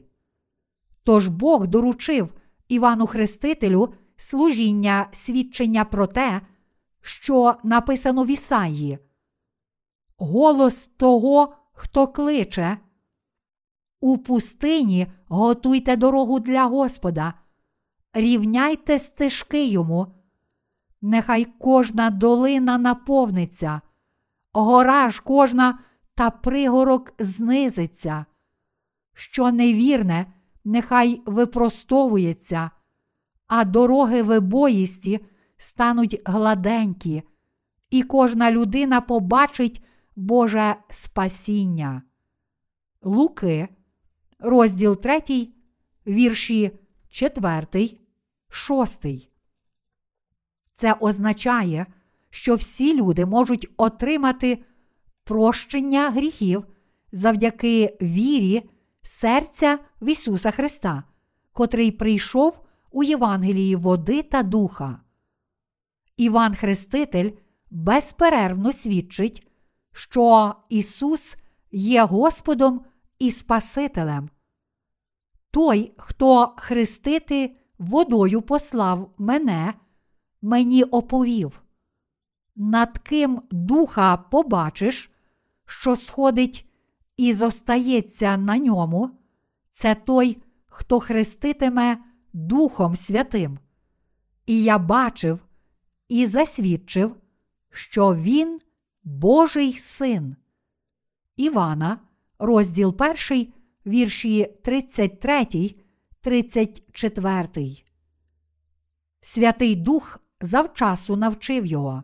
Тож 1.04 1.28
Бог 1.28 1.68
доручив 1.68 2.34
Івану 2.68 3.08
Хрестителю 3.08 3.94
служіння 4.18 5.08
свідчення 5.12 5.86
про 5.86 6.08
те, 6.08 6.42
що 7.08 7.56
написано 7.64 8.24
в 8.24 8.28
Ісаї. 8.28 9.00
Голос 10.18 10.88
того, 10.88 11.54
хто 11.74 12.08
кличе. 12.08 12.78
У 14.00 14.18
пустині 14.18 15.08
готуйте 15.28 15.96
дорогу 15.96 16.40
для 16.40 16.66
Господа, 16.66 17.34
рівняйте 18.14 19.00
стежки 19.00 19.66
йому, 19.68 20.08
нехай 21.02 21.46
кожна 21.46 22.10
долина 22.10 22.78
наповниться, 22.78 23.82
гора 24.54 25.10
ж 25.10 25.22
кожна 25.26 25.80
та 26.16 26.30
пригорок 26.30 27.14
знизиться, 27.20 28.26
що 29.14 29.52
невірне, 29.52 30.34
нехай 30.66 31.22
випростовується, 31.26 32.72
а 33.48 33.66
дороги 33.66 34.24
вибоїсті 34.24 35.26
стануть 35.58 36.22
гладенькі, 36.26 37.24
і 37.90 38.04
кожна 38.04 38.52
людина 38.52 39.02
побачить 39.02 39.84
Боже 40.16 40.76
спасіння. 40.90 42.02
Луки, 43.02 43.68
розділ 44.40 45.02
3, 45.02 45.48
вірші 46.08 46.72
4, 47.10 47.98
6. 48.50 49.06
Це 50.74 50.94
означає, 50.94 51.86
що 52.30 52.56
всі 52.56 52.94
люди 52.94 53.26
можуть 53.26 53.70
отримати 53.78 54.64
прощення 55.24 56.10
гріхів 56.10 56.66
завдяки 57.12 57.98
вірі 58.02 58.70
серця 59.02 59.80
в 60.02 60.10
Ісуса 60.10 60.52
Христа, 60.52 61.04
котрий 61.54 61.92
прийшов 61.92 62.60
у 62.92 63.04
Євангелії 63.04 63.76
води 63.76 64.24
та 64.24 64.44
духа. 64.44 65.02
Іван 66.18 66.56
Хреститель 66.56 67.32
безперервно 67.72 68.74
свідчить, 68.74 69.48
що 69.94 70.56
Ісус 70.70 71.36
є 71.72 72.04
Господом 72.04 72.82
і 73.20 73.32
Спасителем. 73.32 74.30
Той, 75.52 75.94
хто 75.98 76.56
хрестити 76.58 77.56
водою 77.80 78.42
послав 78.42 79.14
мене, 79.18 79.74
мені 80.42 80.84
оповів. 80.84 81.62
Над 82.56 82.98
ким 82.98 83.42
духа 83.52 84.18
побачиш, 84.18 85.12
що 85.66 85.96
сходить 85.96 86.70
і 87.18 87.34
зостається 87.34 88.38
на 88.38 88.58
ньому, 88.58 89.10
це 89.70 89.96
той, 89.96 90.38
хто 90.70 91.00
хреститиме 91.00 91.98
Духом 92.34 92.96
Святим. 92.96 93.60
І 94.46 94.64
я 94.64 94.78
бачив 94.78 95.47
і 96.10 96.26
засвідчив, 96.26 97.16
що 97.70 98.16
Він 98.16 98.60
Божий 99.04 99.74
син. 99.74 100.36
Івана, 101.36 102.00
розділ 102.40 102.96
1, 103.32 103.54
вірші 103.86 104.54
33, 104.64 105.76
34. 106.22 107.84
Святий 109.22 109.76
Дух 109.76 110.20
завчасу 110.42 111.16
навчив 111.16 111.66
його. 111.66 112.04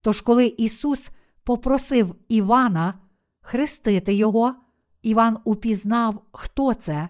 Тож, 0.00 0.20
коли 0.20 0.46
Ісус 0.46 1.10
попросив 1.44 2.14
Івана 2.28 2.94
хрестити 3.40 4.14
його, 4.14 4.54
Іван 5.02 5.38
упізнав, 5.44 6.22
хто 6.32 6.74
це, 6.74 7.08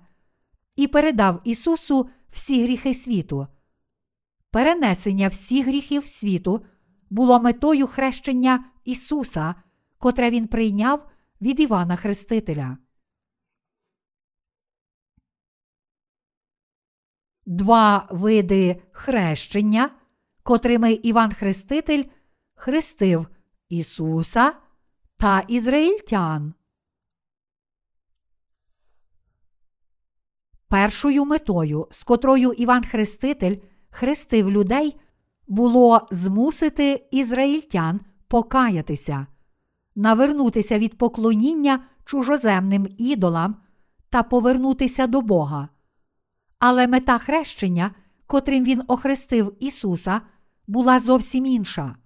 і 0.77 0.87
передав 0.87 1.41
Ісусу 1.45 2.09
всі 2.31 2.63
гріхи 2.63 2.95
світу. 2.95 3.47
Перенесення 4.51 5.29
всіх 5.29 5.67
гріхів 5.67 6.07
світу 6.07 6.65
було 7.11 7.41
метою 7.41 7.87
хрещення 7.87 8.65
Ісуса, 8.85 9.55
котре 9.99 10.31
Він 10.31 10.49
прийняв 10.49 11.11
від 11.41 11.61
Івана 11.61 11.97
Хрестителя. 11.97 12.79
Два 17.47 18.09
види 18.11 18.83
хрещення, 18.93 19.91
котрими 20.43 20.93
Іван 20.93 21.33
Хреститель 21.33 22.05
хрестив 22.55 23.27
Ісуса 23.69 24.53
та 25.17 25.41
ізраїльтян. 25.41 26.55
Першою 30.69 31.25
метою, 31.25 31.89
з 31.91 32.03
котрою 32.03 32.53
Іван 32.53 32.85
Хреститель 32.85 33.57
хрестив 33.91 34.51
людей, 34.51 35.01
було 35.49 36.07
змусити 36.11 37.07
ізраїльтян 37.11 38.01
покаятися, 38.29 39.27
навернутися 39.95 40.79
від 40.79 40.99
поклоніння 40.99 41.85
чужоземним 42.05 42.89
ідолам 42.99 43.57
та 44.11 44.23
повернутися 44.23 45.07
до 45.07 45.21
Бога. 45.21 45.69
Але 46.59 46.87
мета 46.87 47.19
хрещення, 47.19 47.91
котрим 48.27 48.65
він 48.65 48.83
охрестив 48.89 49.57
Ісуса, 49.61 50.21
була 50.67 51.01
зовсім 51.01 51.47
інша. 51.47 51.97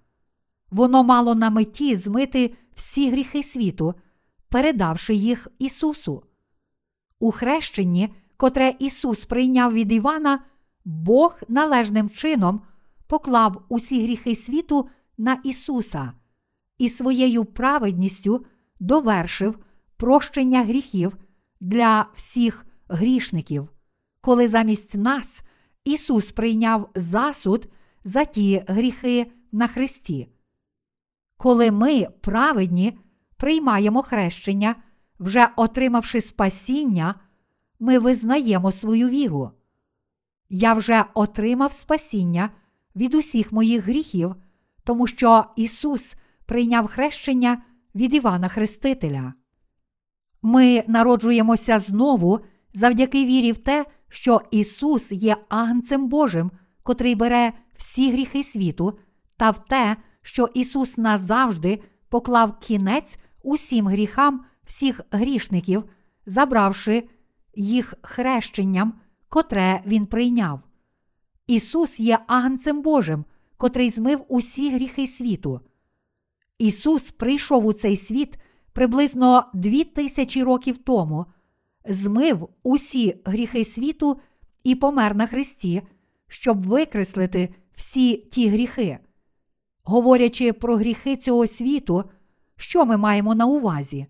Воно 0.70 1.04
мало 1.04 1.34
на 1.34 1.50
меті 1.50 1.96
змити 1.96 2.54
всі 2.74 3.10
гріхи 3.10 3.42
світу, 3.42 3.94
передавши 4.48 5.14
їх 5.14 5.48
Ісусу. 5.58 6.22
У 7.18 7.30
хрещенні, 7.30 8.14
котре 8.36 8.74
Ісус 8.78 9.24
прийняв 9.24 9.72
від 9.72 9.92
Івана, 9.92 10.44
Бог 10.84 11.36
належним 11.48 12.10
чином 12.10 12.62
поклав 13.06 13.64
усі 13.68 14.02
гріхи 14.02 14.36
світу 14.36 14.88
на 15.18 15.40
Ісуса 15.44 16.12
і 16.78 16.88
своєю 16.88 17.44
праведністю 17.44 18.46
довершив 18.80 19.58
прощення 19.96 20.64
гріхів 20.64 21.16
для 21.60 22.06
всіх 22.14 22.66
грішників, 22.88 23.68
коли 24.20 24.48
замість 24.48 24.94
нас 24.94 25.42
Ісус 25.84 26.32
прийняв 26.32 26.90
засуд 26.94 27.66
за 28.04 28.24
ті 28.24 28.64
гріхи 28.68 29.32
на 29.52 29.66
Христі. 29.66 30.28
Коли 31.36 31.70
ми, 31.70 32.08
праведні, 32.20 32.98
приймаємо 33.36 34.02
хрещення, 34.02 34.74
вже 35.20 35.48
отримавши 35.56 36.20
спасіння, 36.20 37.14
ми 37.80 37.98
визнаємо 37.98 38.72
свою 38.72 39.08
віру. 39.08 39.50
Я 40.56 40.74
вже 40.74 41.04
отримав 41.14 41.72
спасіння 41.72 42.50
від 42.96 43.14
усіх 43.14 43.52
моїх 43.52 43.84
гріхів, 43.84 44.34
тому 44.84 45.06
що 45.06 45.44
Ісус 45.56 46.14
прийняв 46.46 46.86
хрещення 46.86 47.62
від 47.94 48.14
Івана 48.14 48.48
Хрестителя. 48.48 49.32
Ми 50.42 50.84
народжуємося 50.86 51.78
знову 51.78 52.40
завдяки 52.74 53.26
вірі 53.26 53.52
в 53.52 53.58
те, 53.58 53.86
що 54.08 54.40
Ісус 54.50 55.12
є 55.12 55.36
Агнцем 55.48 56.08
Божим, 56.08 56.50
котрий 56.82 57.14
бере 57.14 57.52
всі 57.76 58.12
гріхи 58.12 58.44
світу, 58.44 58.98
та 59.36 59.50
в 59.50 59.64
те, 59.64 59.96
що 60.22 60.48
Ісус 60.54 60.98
назавжди 60.98 61.82
поклав 62.08 62.58
кінець 62.58 63.18
усім 63.42 63.86
гріхам 63.86 64.44
всіх 64.64 65.00
грішників, 65.10 65.84
забравши 66.26 67.08
їх 67.54 67.94
хрещенням, 68.02 68.94
котре 69.34 69.82
Він 69.86 70.06
прийняв. 70.06 70.60
Ісус 71.46 72.00
є 72.00 72.18
Агнцем 72.26 72.82
Божим, 72.82 73.24
котрий 73.56 73.90
змив 73.90 74.24
усі 74.28 74.74
гріхи 74.74 75.06
світу. 75.06 75.60
Ісус 76.58 77.10
прийшов 77.10 77.66
у 77.66 77.72
цей 77.72 77.96
світ 77.96 78.38
приблизно 78.72 79.44
дві 79.54 79.84
тисячі 79.84 80.42
років 80.42 80.78
тому, 80.78 81.26
змив 81.88 82.48
усі 82.62 83.16
гріхи 83.24 83.64
світу 83.64 84.20
і 84.64 84.74
помер 84.74 85.14
на 85.14 85.26
Христі, 85.26 85.82
щоб 86.28 86.66
викреслити 86.66 87.54
всі 87.74 88.16
ті 88.16 88.48
гріхи. 88.48 88.98
Говорячи 89.84 90.52
про 90.52 90.76
гріхи 90.76 91.16
цього 91.16 91.46
світу, 91.46 92.04
що 92.56 92.86
ми 92.86 92.96
маємо 92.96 93.34
на 93.34 93.46
увазі? 93.46 94.06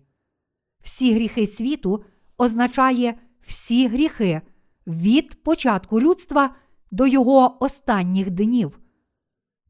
Всі 0.81 1.13
гріхи 1.13 1.47
світу 1.47 2.03
означає 2.37 3.19
всі 3.41 3.87
гріхи 3.87 4.41
від 4.87 5.43
початку 5.43 6.01
людства 6.01 6.55
до 6.91 7.07
його 7.07 7.57
останніх 7.59 8.31
днів. 8.31 8.79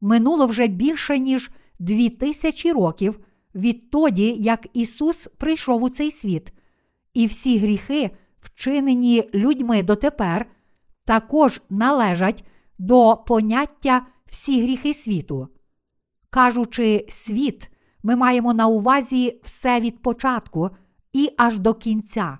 Минуло 0.00 0.46
вже 0.46 0.66
більше, 0.66 1.18
ніж 1.18 1.50
дві 1.78 2.08
тисячі 2.08 2.72
років 2.72 3.20
відтоді, 3.54 4.36
як 4.38 4.66
Ісус 4.72 5.28
прийшов 5.38 5.82
у 5.82 5.88
цей 5.88 6.10
світ, 6.10 6.52
і 7.14 7.26
всі 7.26 7.58
гріхи, 7.58 8.10
вчинені 8.40 9.30
людьми 9.34 9.82
дотепер, 9.82 10.46
також 11.04 11.62
належать 11.70 12.44
до 12.78 13.16
поняття 13.26 14.06
всі 14.26 14.62
гріхи 14.62 14.94
світу. 14.94 15.48
Кажучи 16.30 17.06
світ, 17.08 17.70
ми 18.02 18.16
маємо 18.16 18.54
на 18.54 18.66
увазі 18.66 19.40
все 19.42 19.80
від 19.80 20.02
початку 20.02 20.70
і 21.12 21.30
аж 21.36 21.58
до 21.58 21.74
кінця. 21.74 22.38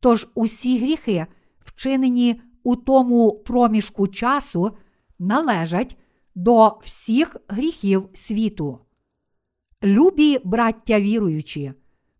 Тож 0.00 0.28
усі 0.34 0.78
гріхи, 0.78 1.26
вчинені 1.74 2.40
у 2.62 2.76
тому 2.76 3.32
проміжку 3.32 4.08
часу, 4.08 4.76
належать 5.18 5.96
до 6.34 6.78
всіх 6.82 7.36
гріхів 7.48 8.08
світу. 8.14 8.78
Любі 9.84 10.40
браття 10.44 11.00
віруючі, 11.00 11.72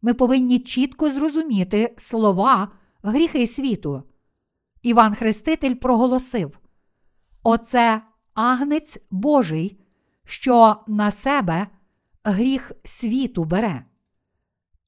ми 0.02 0.14
повинні 0.14 0.58
чітко 0.58 1.10
зрозуміти 1.10 1.94
слова 1.96 2.68
гріхи 3.02 3.46
світу. 3.46 4.02
Іван 4.82 5.14
Хреститель 5.14 5.74
проголосив: 5.74 6.58
Оце 7.42 8.02
агнець 8.34 8.98
Божий, 9.10 9.80
що 10.24 10.76
на 10.86 11.10
себе 11.10 11.66
гріх 12.24 12.72
світу 12.84 13.44
бере. 13.44 13.84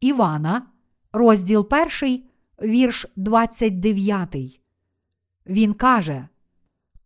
Івана, 0.00 0.66
розділ 1.12 1.68
1, 2.02 2.24
вірш 2.62 3.06
29. 3.16 4.60
Він 5.46 5.74
каже: 5.74 6.28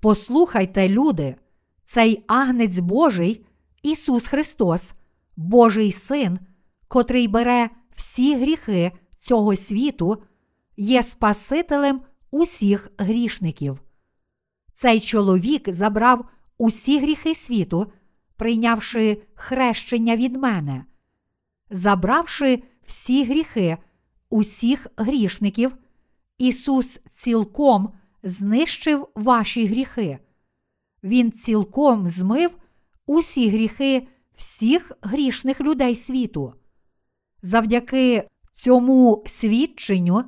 Послухайте, 0.01 0.89
люди, 0.89 1.37
цей 1.85 2.25
агнець 2.27 2.79
Божий, 2.79 3.47
Ісус 3.83 4.27
Христос, 4.27 4.93
Божий 5.37 5.93
Син, 5.93 6.39
котрий 6.89 7.29
бере 7.29 7.71
всі 7.95 8.37
гріхи 8.37 8.93
цього 9.19 9.57
світу, 9.57 10.23
є 10.77 11.03
Спасителем 11.03 12.01
усіх 12.31 12.91
грішників. 12.99 13.81
Цей 14.73 15.01
чоловік 15.01 15.73
забрав 15.73 16.25
усі 16.59 17.01
гріхи 17.01 17.35
світу, 17.35 17.93
прийнявши 18.37 19.23
хрещення 19.35 20.17
від 20.17 20.37
мене, 20.37 20.85
забравши 21.71 22.63
всі 22.83 23.25
гріхи 23.25 23.79
усіх 24.31 24.87
грішників, 24.97 25.77
Ісус 26.38 27.01
цілком 27.07 27.93
знищив 28.23 29.09
ваші 29.14 29.66
гріхи. 29.66 30.19
Він 31.03 31.33
цілком 31.33 32.09
змив 32.09 32.51
усі 33.07 33.51
гріхи 33.51 34.09
всіх 34.37 34.93
грішних 35.03 35.61
людей 35.61 35.97
світу. 35.97 36.55
Завдяки 37.43 38.29
цьому 38.53 39.25
свідченню 39.27 40.25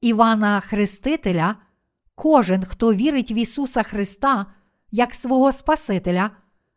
Івана 0.00 0.60
Хрестителя, 0.60 1.56
кожен, 2.14 2.64
хто 2.64 2.94
вірить 2.94 3.30
в 3.30 3.32
Ісуса 3.32 3.82
Христа 3.82 4.46
як 4.90 5.14
свого 5.14 5.52
Спасителя, 5.52 6.30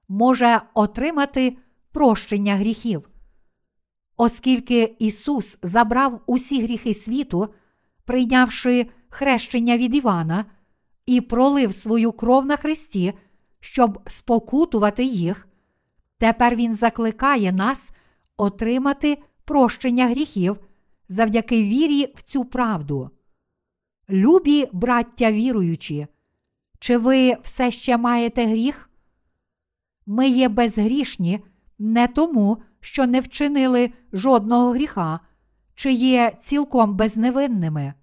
може 0.08 0.62
отримати 0.74 1.58
прощення 1.92 2.56
гріхів. 2.56 3.11
Оскільки 4.24 4.96
Ісус 5.00 5.58
забрав 5.62 6.22
усі 6.26 6.64
гріхи 6.64 6.94
світу, 6.94 7.54
прийнявши 8.06 8.88
хрещення 9.10 9.78
від 9.78 9.96
Івана 9.96 10.46
і 11.06 11.22
пролив 11.22 11.74
свою 11.74 12.12
кров 12.12 12.46
на 12.46 12.58
Христі, 12.58 13.14
щоб 13.60 14.00
спокутувати 14.08 15.04
їх, 15.04 15.48
тепер 16.18 16.56
Він 16.56 16.76
закликає 16.76 17.52
нас 17.52 17.92
отримати 18.38 19.18
прощення 19.46 20.08
гріхів 20.08 20.58
завдяки 21.10 21.64
вірі 21.64 22.14
в 22.16 22.22
цю 22.22 22.46
правду. 22.46 23.10
Любі 24.10 24.68
браття 24.72 25.32
віруючі, 25.32 26.08
чи 26.80 26.98
ви 26.98 27.38
все 27.44 27.72
ще 27.72 27.98
маєте 27.98 28.46
гріх? 28.46 28.90
Ми 30.06 30.28
є 30.28 30.50
безгрішні 30.50 31.40
не 31.80 32.08
тому, 32.08 32.58
що 32.82 33.08
не 33.08 33.20
вчинили 33.20 33.92
жодного 34.14 34.72
гріха, 34.72 35.20
чи 35.76 35.92
є 35.92 36.32
цілком 36.40 36.96
безневинними, 36.96 37.94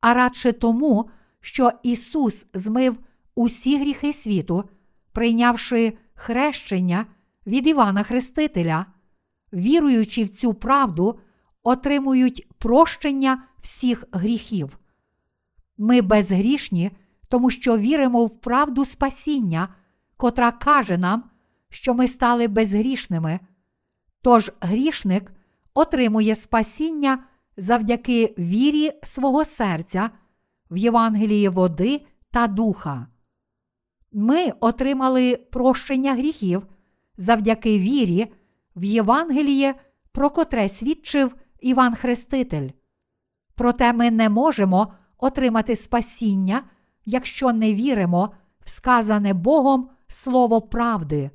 а 0.00 0.14
радше 0.14 0.52
тому, 0.52 1.10
що 1.40 1.70
Ісус 1.82 2.46
змив 2.54 2.98
усі 3.34 3.78
гріхи 3.78 4.12
світу, 4.12 4.64
прийнявши 5.12 5.98
хрещення 6.14 7.06
від 7.46 7.66
Івана 7.66 8.02
Хрестителя, 8.02 8.86
віруючи 9.52 10.24
в 10.24 10.28
цю 10.28 10.54
правду, 10.54 11.18
отримують 11.62 12.48
прощення 12.58 13.42
всіх 13.58 14.04
гріхів. 14.12 14.78
Ми 15.78 16.02
безгрішні, 16.02 16.90
тому 17.28 17.50
що 17.50 17.78
віримо 17.78 18.26
в 18.26 18.40
правду 18.40 18.84
спасіння, 18.84 19.68
котра 20.16 20.52
каже 20.52 20.98
нам, 20.98 21.24
що 21.70 21.94
ми 21.94 22.08
стали 22.08 22.48
безгрішними. 22.48 23.40
Тож 24.24 24.52
грішник 24.60 25.32
отримує 25.74 26.34
спасіння 26.34 27.24
завдяки 27.56 28.34
вірі 28.38 28.92
свого 29.02 29.44
серця 29.44 30.10
в 30.70 30.76
Євангелії 30.76 31.48
води 31.48 32.00
та 32.30 32.46
духа. 32.46 33.06
Ми 34.12 34.52
отримали 34.60 35.36
прощення 35.36 36.14
гріхів 36.14 36.66
завдяки 37.16 37.78
вірі 37.78 38.32
в 38.76 38.84
Євангеліє, 38.84 39.74
про 40.12 40.30
котре 40.30 40.68
свідчив 40.68 41.34
Іван 41.60 41.94
Хреститель. 41.94 42.70
Проте 43.54 43.92
ми 43.92 44.10
не 44.10 44.28
можемо 44.28 44.92
отримати 45.18 45.76
спасіння 45.76 46.64
якщо 47.04 47.52
не 47.52 47.74
віримо 47.74 48.30
в 48.60 48.70
сказане 48.70 49.34
Богом 49.34 49.90
Слово 50.08 50.60
правди, 50.60 51.30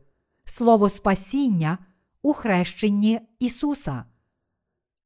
Слово 0.46 0.90
спасіння 0.90 1.78
у 2.22 2.34
хрещенні 2.34 3.22
Ісуса. 3.40 4.04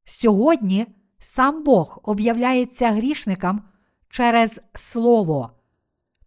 Сьогодні 0.04 0.86
сам 1.18 1.62
Бог 1.62 2.00
об'являється 2.02 2.90
грішникам 2.90 3.62
через 4.08 4.60
Слово. 4.74 5.50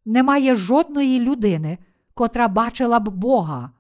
Немає 0.06 0.56
жодної 0.56 1.20
людини, 1.20 1.78
котра 2.14 2.48
бачила 2.48 3.00
б 3.00 3.10
Бога. 3.10 3.72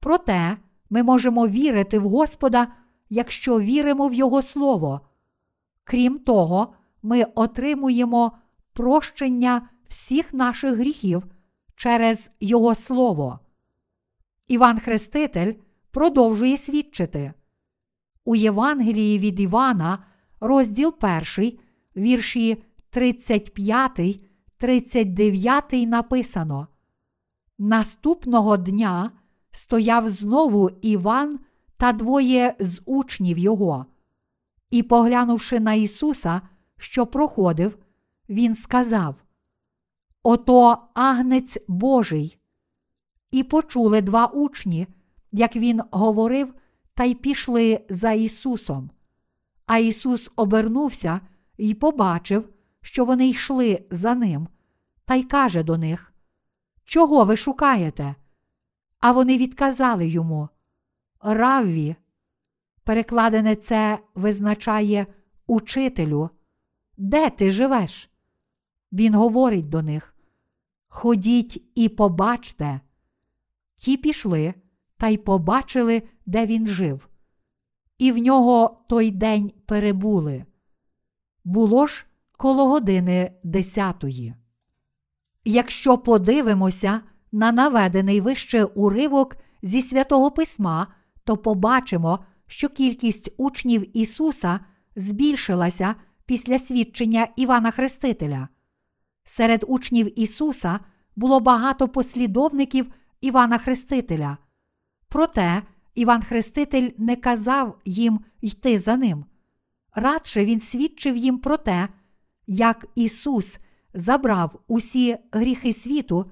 Проте 0.00 0.56
ми 0.90 1.02
можемо 1.02 1.48
вірити 1.48 1.98
в 1.98 2.08
Господа, 2.08 2.68
якщо 3.10 3.60
віримо 3.60 4.08
в 4.08 4.14
Його 4.14 4.42
Слово. 4.42 5.00
Крім 5.84 6.18
того, 6.18 6.72
ми 7.02 7.24
отримуємо 7.34 8.32
прощення 8.72 9.68
всіх 9.86 10.34
наших 10.34 10.74
гріхів 10.74 11.22
через 11.76 12.30
Його 12.40 12.74
Слово. 12.74 13.38
Іван 14.48 14.80
Хреститель 14.80 15.54
продовжує 15.90 16.56
свідчити. 16.56 17.32
У 18.24 18.36
Євангелії 18.36 19.18
від 19.18 19.40
Івана, 19.40 20.04
розділ 20.40 20.94
1, 21.38 21.58
вірші 21.96 22.62
35, 22.90 24.20
39 24.56 25.72
написано. 25.72 26.68
Наступного 27.58 28.56
дня 28.56 29.10
стояв 29.50 30.08
знову 30.08 30.70
Іван 30.70 31.40
та 31.76 31.92
двоє 31.92 32.54
з 32.60 32.82
учнів 32.86 33.38
його. 33.38 33.86
І, 34.70 34.82
поглянувши 34.82 35.60
на 35.60 35.74
Ісуса, 35.74 36.40
що 36.76 37.06
проходив, 37.06 37.78
Він 38.28 38.54
сказав: 38.54 39.14
Ото 40.22 40.78
агнець 40.94 41.58
Божий. 41.68 42.38
І 43.30 43.42
почули 43.42 44.02
два 44.02 44.26
учні, 44.26 44.86
як 45.32 45.56
він 45.56 45.80
говорив, 45.90 46.54
та 46.94 47.04
й 47.04 47.14
пішли 47.14 47.84
за 47.88 48.12
Ісусом. 48.12 48.90
А 49.66 49.78
Ісус 49.78 50.30
обернувся 50.36 51.20
і 51.56 51.74
побачив, 51.74 52.48
що 52.80 53.04
вони 53.04 53.28
йшли 53.28 53.84
за 53.90 54.14
ним, 54.14 54.48
та 55.04 55.14
й 55.14 55.22
каже 55.22 55.62
до 55.62 55.78
них: 55.78 56.12
Чого 56.84 57.24
ви 57.24 57.36
шукаєте? 57.36 58.14
А 59.00 59.12
вони 59.12 59.38
відказали 59.38 60.06
йому 60.08 60.48
Равві. 61.20 61.96
Перекладене 62.84 63.56
це 63.56 63.98
визначає 64.14 65.06
учителю. 65.46 66.30
Де 66.96 67.30
ти 67.30 67.50
живеш? 67.50 68.10
Він 68.92 69.14
говорить 69.14 69.68
до 69.68 69.82
них: 69.82 70.14
Ходіть 70.88 71.70
і 71.74 71.88
побачте. 71.88 72.80
Ті 73.74 73.96
пішли 73.96 74.54
та 75.00 75.08
й 75.08 75.16
побачили, 75.16 76.02
де 76.26 76.46
він 76.46 76.66
жив. 76.66 77.08
І 77.98 78.12
в 78.12 78.18
нього 78.18 78.84
той 78.88 79.10
день 79.10 79.52
перебули. 79.66 80.44
Було 81.44 81.86
ж 81.86 82.06
коло 82.36 82.68
години 82.68 83.32
десятої. 83.44 84.34
Якщо 85.44 85.98
подивимося 85.98 87.00
на 87.32 87.52
наведений 87.52 88.20
вище 88.20 88.64
уривок 88.64 89.36
зі 89.62 89.82
святого 89.82 90.30
письма, 90.30 90.86
то 91.24 91.36
побачимо, 91.36 92.24
що 92.46 92.68
кількість 92.68 93.34
учнів 93.36 93.96
Ісуса 93.96 94.60
збільшилася 94.96 95.94
після 96.26 96.58
свідчення 96.58 97.28
Івана 97.36 97.70
Хрестителя. 97.70 98.48
Серед 99.24 99.64
учнів 99.68 100.20
Ісуса 100.20 100.80
було 101.16 101.40
багато 101.40 101.88
послідовників 101.88 102.92
Івана 103.20 103.58
Хрестителя. 103.58 104.38
Проте 105.10 105.62
Іван 105.94 106.22
Хреститель 106.22 106.90
не 106.98 107.16
казав 107.16 107.80
їм 107.84 108.20
йти 108.40 108.78
за 108.78 108.96
ним. 108.96 109.24
Радше 109.94 110.44
він 110.44 110.60
свідчив 110.60 111.16
їм 111.16 111.38
про 111.38 111.56
те, 111.56 111.88
як 112.46 112.86
Ісус 112.94 113.58
забрав 113.94 114.60
усі 114.66 115.16
гріхи 115.32 115.72
світу, 115.72 116.30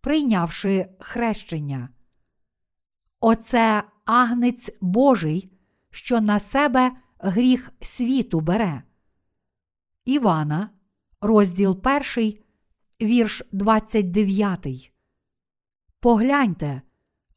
прийнявши 0.00 0.88
хрещення. 1.00 1.88
Оце 3.20 3.82
агнець 4.04 4.70
Божий, 4.80 5.52
що 5.90 6.20
на 6.20 6.38
себе 6.38 6.92
гріх 7.18 7.72
світу 7.80 8.40
бере. 8.40 8.82
Івана, 10.04 10.70
розділ 11.20 11.80
1, 12.16 12.34
вірш 13.00 13.42
29. 13.52 14.92
Погляньте, 16.00 16.82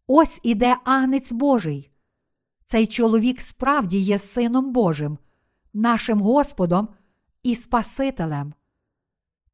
ось 0.07 0.39
іде 0.43 0.77
агнець 0.83 1.31
Божий. 1.31 1.89
Цей 2.65 2.87
чоловік 2.87 3.41
справді 3.41 3.99
є 3.99 4.19
Сином 4.19 4.71
Божим, 4.71 5.17
нашим 5.73 6.21
Господом 6.21 6.87
і 7.43 7.55
Спасителем. 7.55 8.53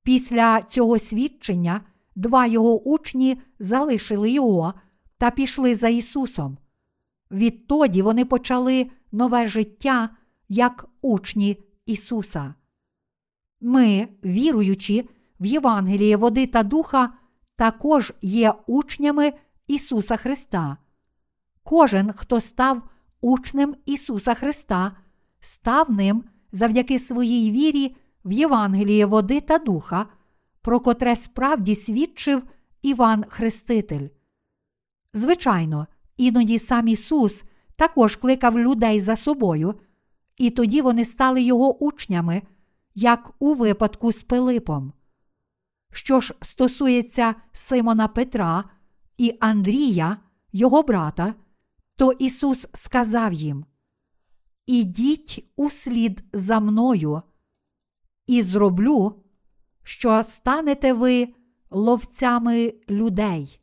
Після 0.03 0.61
цього 0.61 0.99
свідчення 0.99 1.81
два 2.15 2.45
його 2.45 2.81
учні 2.81 3.41
залишили 3.59 4.31
його 4.31 4.73
та 5.17 5.31
пішли 5.31 5.75
за 5.75 5.87
Ісусом. 5.87 6.57
Відтоді 7.31 8.01
вони 8.01 8.25
почали 8.25 8.89
нове 9.11 9.47
життя 9.47 10.09
як 10.49 10.85
учні 11.01 11.57
Ісуса. 11.85 12.53
Ми, 13.61 14.07
віруючи 14.25 15.05
в 15.39 15.45
Євангеліє 15.45 16.17
води 16.17 16.47
та 16.47 16.63
духа, 16.63 17.13
також 17.55 18.13
є 18.21 18.53
учнями 18.67 19.33
Ісуса 19.69 20.17
Христа. 20.17 20.77
Кожен, 21.63 22.13
хто 22.13 22.39
став 22.39 22.83
учнем 23.21 23.75
Ісуса 23.85 24.33
Христа, 24.33 24.91
став 25.41 25.91
ним 25.91 26.23
завдяки 26.51 26.99
своїй 26.99 27.51
вірі 27.51 27.95
в 28.25 28.31
Євангеліє 28.31 29.05
води 29.05 29.41
та 29.41 29.57
духа, 29.57 30.05
про 30.61 30.79
котре 30.79 31.15
справді 31.15 31.75
свідчив 31.75 32.43
Іван 32.81 33.25
Хреститель. 33.29 34.07
Звичайно, 35.13 35.87
іноді 36.17 36.59
сам 36.59 36.87
Ісус 36.87 37.43
також 37.75 38.15
кликав 38.15 38.59
людей 38.59 39.01
за 39.01 39.15
собою, 39.15 39.75
і 40.37 40.49
тоді 40.49 40.81
вони 40.81 41.05
стали 41.05 41.41
його 41.41 41.83
учнями, 41.83 42.41
як 42.95 43.31
у 43.39 43.53
випадку 43.53 44.11
з 44.11 44.23
Пилипом. 44.23 44.93
Що 45.91 46.19
ж 46.19 46.33
стосується 46.41 47.35
Симона 47.53 48.07
Петра 48.07 48.63
і 49.19 49.37
Андрія, 49.39 50.17
його 50.51 50.83
брата, 50.83 51.35
то 51.95 52.11
Ісус 52.11 52.67
сказав 52.73 53.33
їм: 53.33 53.65
Ідіть 54.65 55.51
услід 55.55 56.23
за 56.33 56.59
мною, 56.59 57.21
і 58.27 58.41
зроблю, 58.41 59.23
що 59.83 60.23
станете 60.23 60.93
ви 60.93 61.33
ловцями 61.69 62.73
людей. 62.89 63.61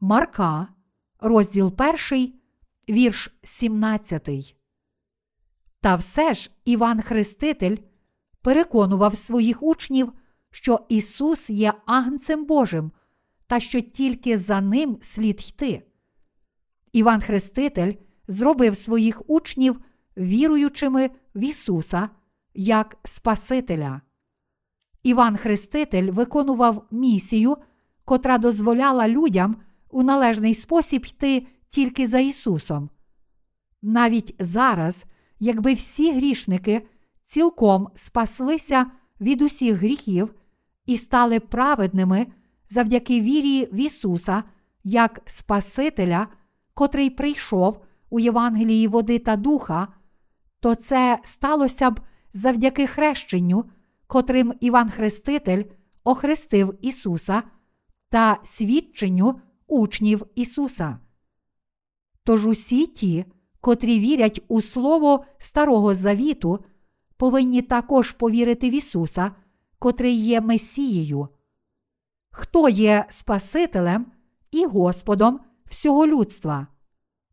Марка, 0.00 0.68
розділ 1.20 1.74
1, 2.10 2.32
вірш 2.88 3.34
17. 3.42 4.56
Та 5.80 5.94
все 5.94 6.34
ж 6.34 6.50
Іван 6.64 7.02
Хреститель 7.02 7.76
переконував 8.42 9.16
своїх 9.16 9.62
учнів, 9.62 10.12
що 10.50 10.86
Ісус 10.88 11.50
є 11.50 11.74
Агнцем 11.86 12.44
Божим 12.44 12.92
та 13.52 13.60
що 13.60 13.80
тільки 13.80 14.38
за 14.38 14.60
ним 14.60 14.98
слід 15.00 15.48
йти. 15.48 15.82
Іван 16.92 17.20
Хреститель 17.20 17.94
зробив 18.28 18.76
своїх 18.76 19.30
учнів 19.30 19.80
віруючими 20.16 21.10
в 21.34 21.44
Ісуса 21.44 22.08
як 22.54 22.96
Спасителя. 23.04 24.00
Іван 25.02 25.36
Хреститель 25.36 26.10
виконував 26.10 26.86
місію, 26.90 27.56
котра 28.04 28.38
дозволяла 28.38 29.08
людям 29.08 29.56
у 29.90 30.02
належний 30.02 30.54
спосіб 30.54 31.06
йти 31.06 31.46
тільки 31.68 32.06
за 32.06 32.18
Ісусом. 32.18 32.90
Навіть 33.82 34.36
зараз, 34.38 35.04
якби 35.40 35.74
всі 35.74 36.12
грішники 36.12 36.86
цілком 37.24 37.88
спаслися 37.94 38.90
від 39.20 39.42
усіх 39.42 39.76
гріхів 39.76 40.34
і 40.86 40.96
стали 40.96 41.40
праведними 41.40 42.26
завдяки 42.72 43.20
вірі 43.20 43.68
в 43.72 43.74
Ісуса 43.74 44.44
як 44.84 45.20
Спасителя, 45.26 46.28
котрий 46.74 47.10
прийшов 47.10 47.84
у 48.10 48.20
Євангелії 48.20 48.88
води 48.88 49.18
та 49.18 49.36
духа, 49.36 49.88
то 50.60 50.74
це 50.74 51.18
сталося 51.24 51.90
б 51.90 52.00
завдяки 52.32 52.86
хрещенню, 52.86 53.64
котрим 54.06 54.54
Іван 54.60 54.90
Хреститель 54.90 55.64
охрестив 56.04 56.78
Ісуса 56.82 57.42
та 58.10 58.38
свідченню 58.42 59.40
учнів 59.66 60.26
Ісуса. 60.34 60.98
Тож 62.24 62.46
усі 62.46 62.86
ті, 62.86 63.24
котрі 63.60 63.98
вірять 63.98 64.42
у 64.48 64.60
Слово 64.60 65.24
Старого 65.38 65.94
Завіту, 65.94 66.64
повинні 67.16 67.62
також 67.62 68.12
повірити 68.12 68.70
в 68.70 68.74
Ісуса, 68.74 69.32
котрий 69.78 70.14
є 70.14 70.40
Месією. 70.40 71.28
Хто 72.32 72.68
є 72.68 73.06
Спасителем 73.10 74.06
і 74.50 74.66
Господом 74.66 75.40
всього 75.66 76.06
людства? 76.06 76.66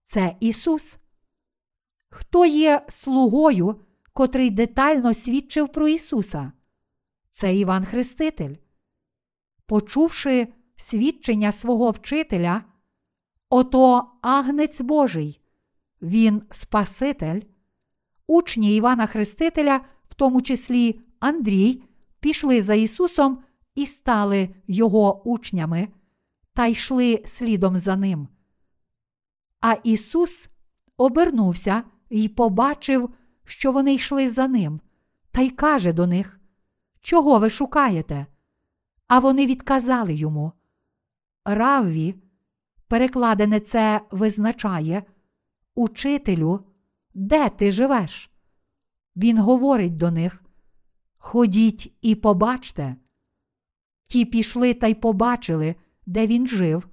Це 0.03 0.35
Ісус. 0.39 0.95
Хто 2.09 2.45
є 2.45 2.85
слугою, 2.87 3.81
котрий 4.13 4.49
детально 4.49 5.13
свідчив 5.13 5.67
про 5.67 5.87
Ісуса? 5.87 6.51
Це 7.31 7.55
Іван 7.55 7.85
Хреститель. 7.85 8.55
Почувши 9.65 10.47
свідчення 10.75 11.51
свого 11.51 11.91
вчителя, 11.91 12.63
ото 13.49 14.11
агнець 14.21 14.81
Божий, 14.81 15.41
він 16.01 16.41
Спаситель, 16.51 17.41
учні 18.27 18.75
Івана 18.75 19.05
Хрестителя, 19.07 19.81
в 20.09 20.13
тому 20.13 20.41
числі 20.41 20.99
Андрій, 21.19 21.83
пішли 22.19 22.61
за 22.61 22.73
Ісусом 22.73 23.43
і 23.79 23.85
стали 23.85 24.49
Його 24.67 25.23
учнями 25.23 25.87
та 26.53 26.67
йшли 26.67 27.21
слідом 27.25 27.79
за 27.79 27.95
ним. 27.95 28.27
А 29.59 29.73
Ісус 29.73 30.49
обернувся 30.97 31.83
і 32.09 32.29
побачив, 32.29 33.09
що 33.45 33.71
вони 33.71 33.93
йшли 33.93 34.29
за 34.29 34.47
ним, 34.47 34.81
та 35.31 35.41
й 35.41 35.49
каже 35.49 35.93
до 35.93 36.07
них: 36.07 36.39
Чого 37.01 37.39
ви 37.39 37.49
шукаєте? 37.49 38.25
А 39.07 39.19
вони 39.19 39.45
відказали 39.45 40.13
йому. 40.13 40.51
Равві, 41.45 42.15
перекладене 42.87 43.59
це 43.59 44.01
визначає, 44.11 45.03
Учителю, 45.75 46.65
де 47.13 47.49
ти 47.49 47.71
живеш? 47.71 48.31
Він 49.15 49.37
говорить 49.37 49.97
до 49.97 50.11
них: 50.11 50.43
Ходіть 51.17 51.93
і 52.01 52.15
побачте. 52.15 52.95
Ті 54.09 54.25
пішли 54.25 54.73
та 54.73 54.87
й 54.87 54.93
побачили, 54.93 55.75
де 56.05 56.27
він 56.27 56.47
жив, 56.47 56.87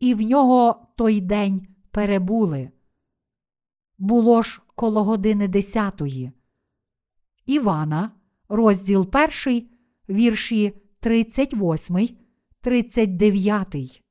і 0.00 0.14
в 0.14 0.20
нього 0.20 0.86
той 0.96 1.20
день 1.20 1.66
перебули. 1.90 2.70
Було 3.98 4.42
ж 4.42 4.60
коло 4.74 5.04
години 5.04 5.48
десятої. 5.48 6.32
Івана, 7.46 8.10
розділ 8.48 9.10
перший, 9.10 9.70
вірші 10.08 10.72
38, 11.00 12.08
39. 12.60 14.02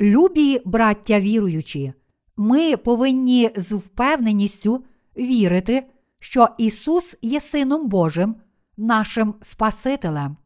Любі 0.00 0.60
браття 0.64 1.20
віруючі, 1.20 1.92
ми 2.36 2.76
повинні 2.76 3.50
з 3.56 3.72
впевненістю 3.72 4.84
вірити, 5.16 5.86
що 6.18 6.48
Ісус 6.58 7.16
є 7.22 7.40
Сином 7.40 7.88
Божим, 7.88 8.36
нашим 8.76 9.34
Спасителем. 9.42 10.36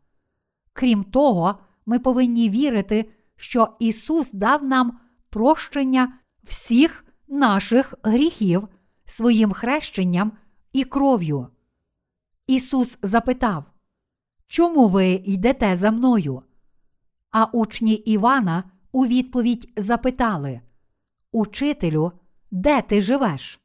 Крім 0.78 1.04
того, 1.04 1.58
ми 1.86 1.98
повинні 1.98 2.50
вірити, 2.50 3.10
що 3.36 3.76
Ісус 3.78 4.32
дав 4.32 4.64
нам 4.64 5.00
прощення 5.30 6.18
всіх 6.42 7.04
наших 7.28 7.94
гріхів 8.02 8.68
своїм 9.04 9.52
хрещенням 9.52 10.32
і 10.72 10.84
кров'ю. 10.84 11.48
Ісус 12.46 12.98
запитав, 13.02 13.64
Чому 14.46 14.88
ви 14.88 15.10
йдете 15.10 15.76
за 15.76 15.90
мною? 15.90 16.42
А 17.30 17.44
учні 17.44 17.94
Івана 17.94 18.64
у 18.92 19.06
відповідь 19.06 19.72
запитали 19.76 20.60
Учителю, 21.32 22.12
де 22.50 22.82
ти 22.82 23.02
живеш? 23.02 23.60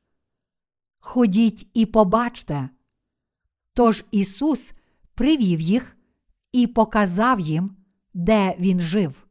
Ходіть 0.99 1.67
і 1.73 1.85
побачте. 1.85 2.69
Тож 3.73 4.03
Ісус 4.11 4.73
привів 5.15 5.59
їх 5.59 5.97
і 6.53 6.67
показав 6.67 7.39
їм, 7.39 7.75
де 8.13 8.55
Він 8.59 8.79
жив. 8.79 9.27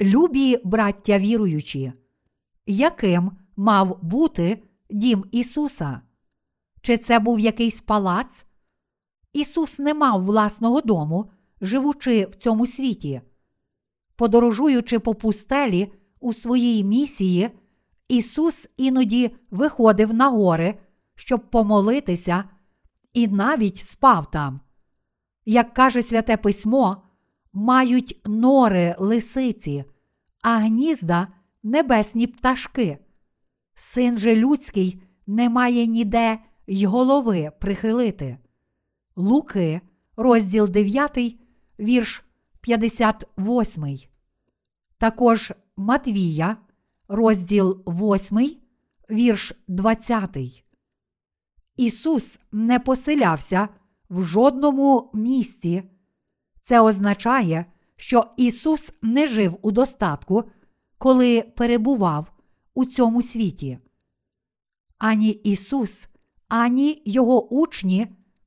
Любі 0.00 0.58
браття 0.64 1.18
віруючі, 1.18 1.92
яким 2.66 3.32
мав 3.56 3.98
бути 4.02 4.62
дім 4.90 5.24
Ісуса? 5.32 6.00
Чи 6.80 6.98
це 6.98 7.18
був 7.18 7.40
якийсь 7.40 7.80
палац? 7.80 8.46
Ісус 9.32 9.78
не 9.78 9.94
мав 9.94 10.24
власного 10.24 10.80
дому, 10.80 11.30
живучи 11.60 12.26
в 12.26 12.34
цьому 12.34 12.66
світі. 12.66 13.20
Подорожуючи 14.16 14.98
по 14.98 15.14
пустелі 15.14 15.92
у 16.20 16.32
своїй 16.32 16.84
місії, 16.84 17.50
Ісус 18.08 18.68
іноді 18.76 19.36
виходив 19.50 20.14
на 20.14 20.28
гори, 20.28 20.78
щоб 21.14 21.50
помолитися, 21.50 22.44
і 23.12 23.28
навіть 23.28 23.76
спав 23.76 24.30
там. 24.30 24.60
Як 25.44 25.74
каже 25.74 26.02
Святе 26.02 26.36
Письмо, 26.36 27.02
мають 27.52 28.20
нори 28.24 28.96
лисиці, 28.98 29.84
а 30.42 30.58
гнізда 30.58 31.28
небесні 31.62 32.26
пташки. 32.26 32.98
Син 33.74 34.18
же 34.18 34.36
людський 34.36 35.02
не 35.26 35.48
має 35.48 35.86
ніде 35.86 36.38
й 36.66 36.86
голови 36.86 37.52
прихилити. 37.60 38.38
Луки, 39.16 39.80
розділ 40.16 40.68
9, 40.68 41.18
вірш 41.78 42.24
58. 42.60 43.98
Також 44.98 45.52
Матвія, 45.76 46.56
розділ 47.08 47.82
8, 47.86 48.56
вірш 49.10 49.52
20. 49.68 50.36
Ісус 51.76 52.38
не 52.52 52.80
поселявся 52.80 53.68
в 54.14 54.22
жодному 54.22 55.10
місці. 55.14 55.82
Це 56.62 56.80
означає, 56.80 57.66
що 57.96 58.26
Ісус 58.36 58.92
не 59.02 59.26
жив 59.26 59.58
у 59.62 59.70
достатку, 59.70 60.44
коли 60.98 61.42
перебував 61.42 62.32
у 62.74 62.84
цьому 62.84 63.22
світі. 63.22 63.78
Ані 64.98 65.30
Ісус, 65.30 66.08
ані 66.48 67.02
Його 67.04 67.54
учні 67.54 68.06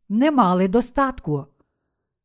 не 0.09 0.31
мали 0.31 0.67
достатку. 0.67 1.45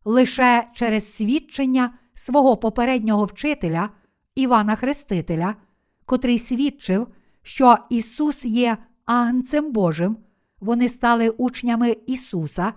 Лише 0.05 0.69
через 0.75 1.15
свідчення 1.15 1.95
свого 2.15 2.57
попереднього 2.57 3.25
вчителя 3.25 3.91
Івана 4.35 4.77
Хрестителя, 4.77 5.57
котрий 6.05 6.39
свідчив, 6.39 7.09
що 7.43 7.77
Ісус 7.91 8.45
є 8.45 8.77
Агнцем 9.05 9.73
Божим, 9.73 10.17
вони 10.61 10.89
стали 10.89 11.31
учнями 11.31 11.97
Ісуса 12.07 12.73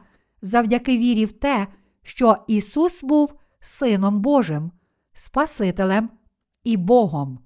завдяки 0.45 0.97
вірі 0.97 1.25
в 1.25 1.31
те, 1.31 1.67
що 2.03 2.37
Ісус 2.47 3.03
був 3.03 3.33
Сином 3.59 4.19
Божим, 4.19 4.71
Спасителем 5.13 6.09
і 6.63 6.77
Богом. 6.77 7.39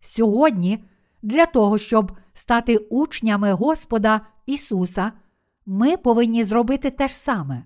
Сьогодні, 0.00 0.84
для 1.22 1.46
того, 1.46 1.78
щоб 1.78 2.12
стати 2.34 2.76
учнями 2.76 3.52
Господа 3.52 4.20
Ісуса, 4.46 5.12
ми 5.66 5.96
повинні 5.96 6.44
зробити 6.44 6.90
те 6.90 7.08
ж 7.08 7.14
саме. 7.14 7.64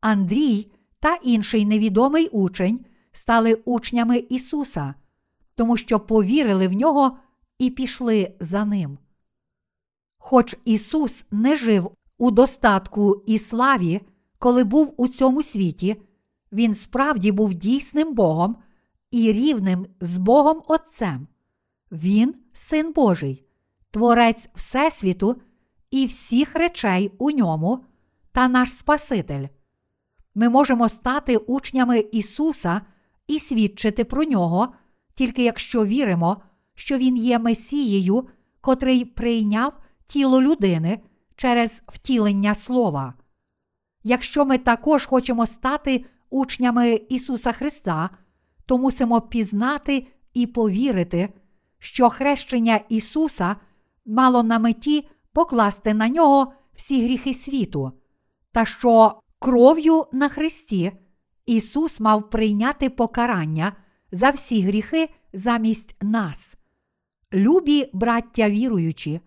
Андрій 0.00 0.72
та 1.00 1.14
інший 1.14 1.64
невідомий 1.64 2.28
учень 2.28 2.84
стали 3.12 3.54
учнями 3.54 4.18
Ісуса, 4.18 4.94
тому 5.54 5.76
що 5.76 6.00
повірили 6.00 6.68
в 6.68 6.72
нього 6.72 7.18
і 7.58 7.70
пішли 7.70 8.34
за 8.40 8.64
ним. 8.64 8.98
Хоч 10.18 10.56
Ісус 10.64 11.24
не 11.30 11.56
жив 11.56 11.90
у 12.18 12.30
достатку 12.30 13.22
і 13.26 13.38
славі, 13.38 14.00
коли 14.38 14.64
був 14.64 14.94
у 14.96 15.08
цьому 15.08 15.42
світі, 15.42 15.96
Він 16.52 16.74
справді 16.74 17.32
був 17.32 17.54
дійсним 17.54 18.14
Богом 18.14 18.56
і 19.10 19.32
рівним 19.32 19.86
з 20.00 20.18
Богом 20.18 20.62
Отцем. 20.68 21.26
Він, 21.92 22.34
Син 22.52 22.92
Божий, 22.92 23.44
Творець 23.90 24.48
Всесвіту 24.54 25.36
і 25.90 26.06
всіх 26.06 26.54
речей 26.54 27.12
у 27.18 27.30
ньому 27.30 27.84
та 28.32 28.48
наш 28.48 28.72
Спаситель. 28.72 29.46
Ми 30.34 30.48
можемо 30.48 30.88
стати 30.88 31.36
учнями 31.36 31.98
Ісуса 31.98 32.80
і 33.26 33.38
свідчити 33.38 34.04
про 34.04 34.24
нього, 34.24 34.68
тільки 35.14 35.44
якщо 35.44 35.84
віримо, 35.84 36.42
що 36.74 36.98
Він 36.98 37.16
є 37.16 37.38
Месією, 37.38 38.28
котрий 38.60 39.04
прийняв 39.04 39.72
тіло 40.06 40.42
людини 40.42 41.00
через 41.36 41.82
втілення 41.88 42.54
Слова. 42.54 43.14
Якщо 44.02 44.44
ми 44.44 44.58
також 44.58 45.06
хочемо 45.06 45.46
стати 45.46 46.04
учнями 46.30 47.00
Ісуса 47.08 47.52
Христа, 47.52 48.10
то 48.66 48.78
мусимо 48.78 49.20
пізнати 49.20 50.06
і 50.34 50.46
повірити, 50.46 51.28
що 51.78 52.10
хрещення 52.10 52.80
Ісуса 52.88 53.56
мало 54.06 54.42
на 54.42 54.58
меті 54.58 55.08
покласти 55.32 55.94
на 55.94 56.08
нього 56.08 56.52
всі 56.74 57.04
гріхи 57.04 57.34
світу, 57.34 57.92
та 58.52 58.64
що 58.64 59.20
кров'ю 59.38 60.06
на 60.12 60.28
Христі 60.28 60.92
Ісус 61.46 62.00
мав 62.00 62.30
прийняти 62.30 62.90
покарання 62.90 63.72
за 64.12 64.30
всі 64.30 64.62
гріхи 64.62 65.08
замість 65.32 65.96
нас. 66.02 66.56
Любі 67.32 67.90
браття 67.92 68.50
віруючі, 68.50 69.20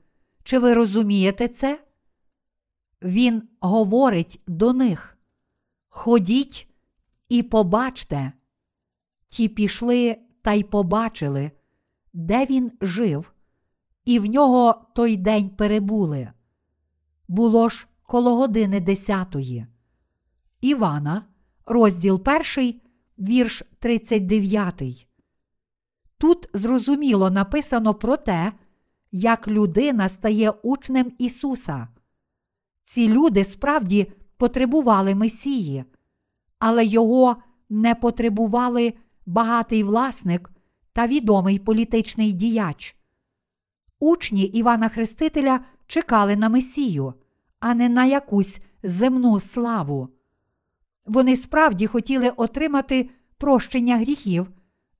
чи 0.44 0.60
ви 0.60 0.74
розумієте 0.74 1.48
це? 1.48 1.80
Він 3.02 3.44
говорить 3.60 4.42
до 4.48 4.74
них: 4.74 5.18
Ходіть 5.90 6.68
і 7.30 7.44
побачте. 7.44 8.32
Ті 9.28 9.48
пішли 9.50 10.18
та 10.42 10.54
й 10.54 10.64
побачили, 10.64 11.52
де 12.14 12.46
він 12.46 12.72
жив, 12.82 13.34
і 14.06 14.20
в 14.20 14.26
нього 14.26 14.86
той 14.96 15.18
день 15.18 15.50
перебули. 15.50 16.32
Було 17.28 17.70
ж 17.70 17.88
коло 18.04 18.36
години 18.36 18.80
десятої. 18.80 19.68
Івана, 20.62 21.26
розділ 21.66 22.24
перший, 22.24 22.82
вірш 23.20 23.64
39. 23.80 25.08
Тут 26.18 26.50
зрозуміло 26.54 27.30
написано 27.30 27.94
про 27.94 28.18
те, 28.18 28.54
як 29.12 29.48
людина 29.48 30.10
стає 30.10 30.52
учнем 30.52 31.12
Ісуса. 31.18 31.88
Ці 32.88 33.10
люди 33.10 33.46
справді 33.46 34.12
потребували 34.38 35.16
Месії, 35.16 35.86
але 36.60 36.86
його 36.86 37.36
не 37.70 37.96
потребували 37.96 38.94
багатий 39.26 39.84
власник 39.84 40.52
та 40.94 41.08
відомий 41.08 41.60
політичний 41.60 42.34
діяч. 42.34 42.96
Учні 44.00 44.44
Івана 44.44 44.90
Хрестителя 44.90 45.60
чекали 45.88 46.36
на 46.36 46.50
Месію, 46.50 47.14
а 47.60 47.74
не 47.74 47.90
на 47.90 48.06
якусь 48.06 48.60
земну 48.84 49.40
славу. 49.40 50.10
Вони 51.06 51.36
справді 51.36 51.88
хотіли 51.88 52.30
отримати 52.30 53.10
прощення 53.38 53.98
гріхів 53.98 54.48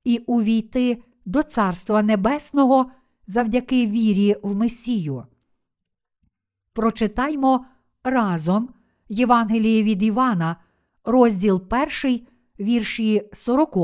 і 0.04 0.18
увійти 0.18 1.02
до 1.24 1.42
Царства 1.42 2.02
Небесного 2.02 2.90
завдяки 3.26 3.86
вірі 3.86 4.36
в 4.42 4.56
Месію. 4.56 5.26
Прочитаймо 6.72 7.66
разом 8.04 8.68
Євангеліє 9.08 9.82
від 9.82 10.02
Івана, 10.02 10.56
розділ 11.04 11.62
1, 12.04 12.26
вірші 12.60 13.28
40, 13.32 13.76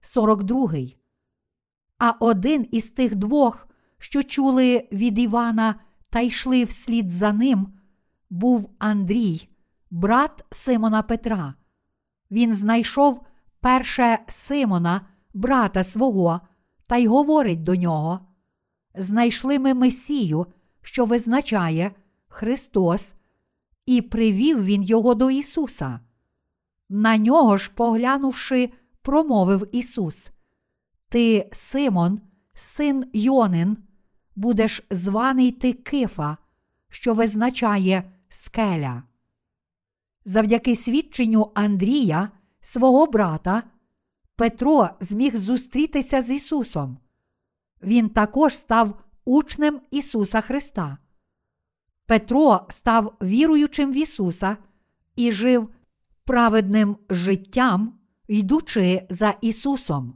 42. 0.00 0.72
А 1.98 2.10
один 2.10 2.66
із 2.70 2.90
тих 2.90 3.14
двох, 3.14 3.68
що 3.98 4.22
чули 4.22 4.88
від 4.92 5.18
Івана 5.18 5.74
та 6.10 6.20
йшли 6.20 6.64
вслід 6.64 7.10
за 7.10 7.32
ним, 7.32 7.68
був 8.30 8.70
Андрій, 8.78 9.48
брат 9.90 10.44
Симона 10.50 11.02
Петра. 11.02 11.54
Він 12.30 12.54
знайшов 12.54 13.26
перше 13.60 14.18
Симона, 14.28 15.00
брата 15.34 15.84
свого, 15.84 16.40
та 16.86 16.96
й 16.96 17.06
говорить 17.06 17.62
до 17.62 17.74
нього: 17.74 18.20
Знайшли 18.94 19.58
ми 19.58 19.74
Месію, 19.74 20.46
що 20.82 21.04
визначає 21.04 21.90
Христос, 22.28 23.14
і 23.86 24.02
привів 24.02 24.64
він 24.64 24.82
його 24.82 25.14
до 25.14 25.30
Ісуса. 25.30 26.00
На 26.88 27.16
нього 27.16 27.56
ж, 27.56 27.70
поглянувши, 27.74 28.70
промовив 29.02 29.68
Ісус: 29.72 30.30
Ти, 31.08 31.48
Симон, 31.52 32.20
син 32.54 33.10
Йонин, 33.12 33.76
будеш 34.36 34.82
званий 34.90 35.50
ти 35.50 35.72
Кифа, 35.72 36.36
що 36.88 37.14
визначає 37.14 38.12
скеля. 38.28 39.02
Завдяки 40.24 40.76
свідченню 40.76 41.50
Андрія, 41.54 42.30
свого 42.60 43.06
брата, 43.06 43.62
Петро 44.36 44.90
зміг 45.00 45.36
зустрітися 45.36 46.22
з 46.22 46.30
Ісусом. 46.30 46.98
Він 47.82 48.08
також 48.08 48.58
став 48.58 49.02
учнем 49.24 49.80
Ісуса 49.90 50.40
Христа. 50.40 50.98
Петро 52.12 52.60
став 52.68 53.14
віруючим 53.22 53.92
в 53.92 53.96
Ісуса 53.96 54.56
і 55.16 55.32
жив 55.32 55.68
праведним 56.24 56.96
життям, 57.10 57.98
йдучи 58.28 59.06
за 59.10 59.34
Ісусом. 59.40 60.14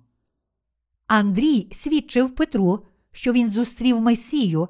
Андрій 1.06 1.68
свідчив 1.72 2.34
Петру, 2.34 2.86
що 3.12 3.32
він 3.32 3.50
зустрів 3.50 4.00
Месію, 4.00 4.68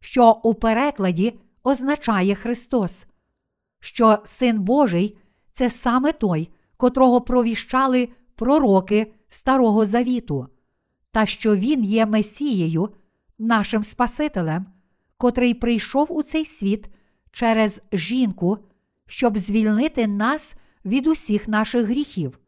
що 0.00 0.40
у 0.42 0.54
перекладі 0.54 1.40
означає 1.62 2.34
Христос, 2.34 3.06
що 3.80 4.18
Син 4.24 4.60
Божий 4.60 5.18
це 5.52 5.70
саме 5.70 6.12
той, 6.12 6.50
котрого 6.76 7.20
провіщали 7.20 8.08
пророки 8.34 9.12
Старого 9.28 9.86
Завіту, 9.86 10.48
та 11.12 11.26
що 11.26 11.56
Він 11.56 11.84
є 11.84 12.06
Месією, 12.06 12.88
нашим 13.38 13.82
Спасителем, 13.82 14.66
котрий 15.16 15.54
прийшов 15.54 16.12
у 16.12 16.22
цей 16.22 16.44
світ 16.44 16.88
через 17.32 17.82
жінку, 17.92 18.58
щоб 19.06 19.38
звільнити 19.38 20.06
нас 20.06 20.56
від 20.84 21.06
усіх 21.06 21.48
наших 21.48 21.82
гріхів. 21.86 22.38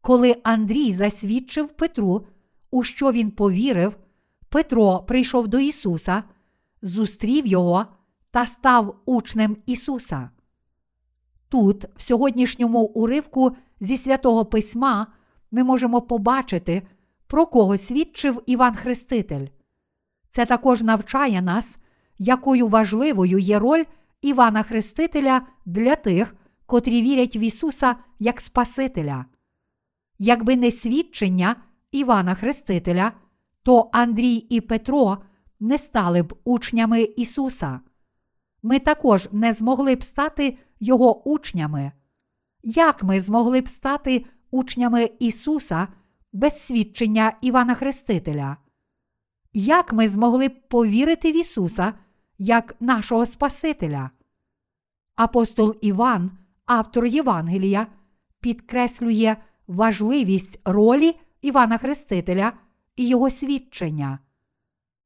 Коли 0.00 0.36
Андрій 0.42 0.92
засвідчив 0.92 1.68
Петру, 1.68 2.26
у 2.70 2.82
що 2.82 3.12
він 3.12 3.30
повірив, 3.30 3.96
Петро 4.48 4.98
прийшов 4.98 5.48
до 5.48 5.58
Ісуса, 5.58 6.22
зустрів 6.82 7.46
його 7.46 7.86
та 8.30 8.46
став 8.46 8.96
учнем 9.06 9.56
Ісуса. 9.66 10.30
Тут, 11.48 11.84
в 11.96 12.02
сьогоднішньому 12.02 12.80
уривку 12.80 13.56
зі 13.80 13.96
святого 13.96 14.44
Письма, 14.44 15.06
ми 15.50 15.64
можемо 15.64 16.02
побачити, 16.02 16.82
про 17.26 17.46
кого 17.46 17.78
свідчив 17.78 18.42
Іван 18.46 18.74
Хреститель. 18.74 19.46
Це 20.36 20.46
також 20.46 20.82
навчає 20.82 21.42
нас, 21.42 21.78
якою 22.18 22.68
важливою 22.68 23.38
є 23.38 23.58
роль 23.58 23.84
Івана 24.22 24.62
Хрестителя 24.62 25.42
для 25.66 25.96
тих, 25.96 26.36
котрі 26.66 27.02
вірять 27.02 27.36
в 27.36 27.42
Ісуса 27.42 27.96
як 28.18 28.40
Спасителя. 28.40 29.24
Якби 30.18 30.56
не 30.56 30.70
свідчення 30.70 31.56
Івана 31.92 32.34
Хрестителя, 32.34 33.12
то 33.62 33.90
Андрій 33.92 34.34
і 34.34 34.60
Петро 34.60 35.18
не 35.60 35.78
стали 35.78 36.22
б 36.22 36.34
учнями 36.44 37.02
Ісуса. 37.02 37.80
Ми 38.62 38.78
також 38.78 39.28
не 39.32 39.52
змогли 39.52 39.94
б 39.94 40.04
стати 40.04 40.58
Його 40.80 41.28
учнями. 41.28 41.92
Як 42.62 43.02
ми 43.02 43.20
змогли 43.20 43.60
б 43.60 43.68
стати 43.68 44.24
учнями 44.50 45.10
Ісуса 45.18 45.88
без 46.32 46.66
свідчення 46.66 47.32
Івана 47.40 47.74
Хрестителя? 47.74 48.56
Як 49.58 49.92
ми 49.92 50.08
змогли 50.08 50.48
повірити 50.48 51.32
в 51.32 51.36
Ісуса 51.36 51.94
як 52.38 52.76
нашого 52.80 53.26
Спасителя? 53.26 54.10
Апостол 55.14 55.76
Іван, 55.80 56.30
автор 56.66 57.06
Євангелія, 57.06 57.86
підкреслює 58.40 59.36
важливість 59.66 60.60
ролі 60.64 61.16
Івана 61.42 61.78
Хрестителя 61.78 62.52
і 62.96 63.08
його 63.08 63.30
свідчення. 63.30 64.18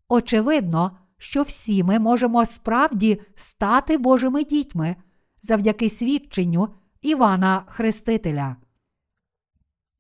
Очевидно, 0.08 0.98
що 1.18 1.42
всі 1.42 1.82
ми 1.82 1.98
можемо 1.98 2.46
справді 2.46 3.20
стати 3.34 3.98
Божими 3.98 4.44
дітьми 4.44 4.96
завдяки 5.42 5.90
свідченню 5.90 6.68
Івана 7.02 7.64
Хрестителя. 7.68 8.56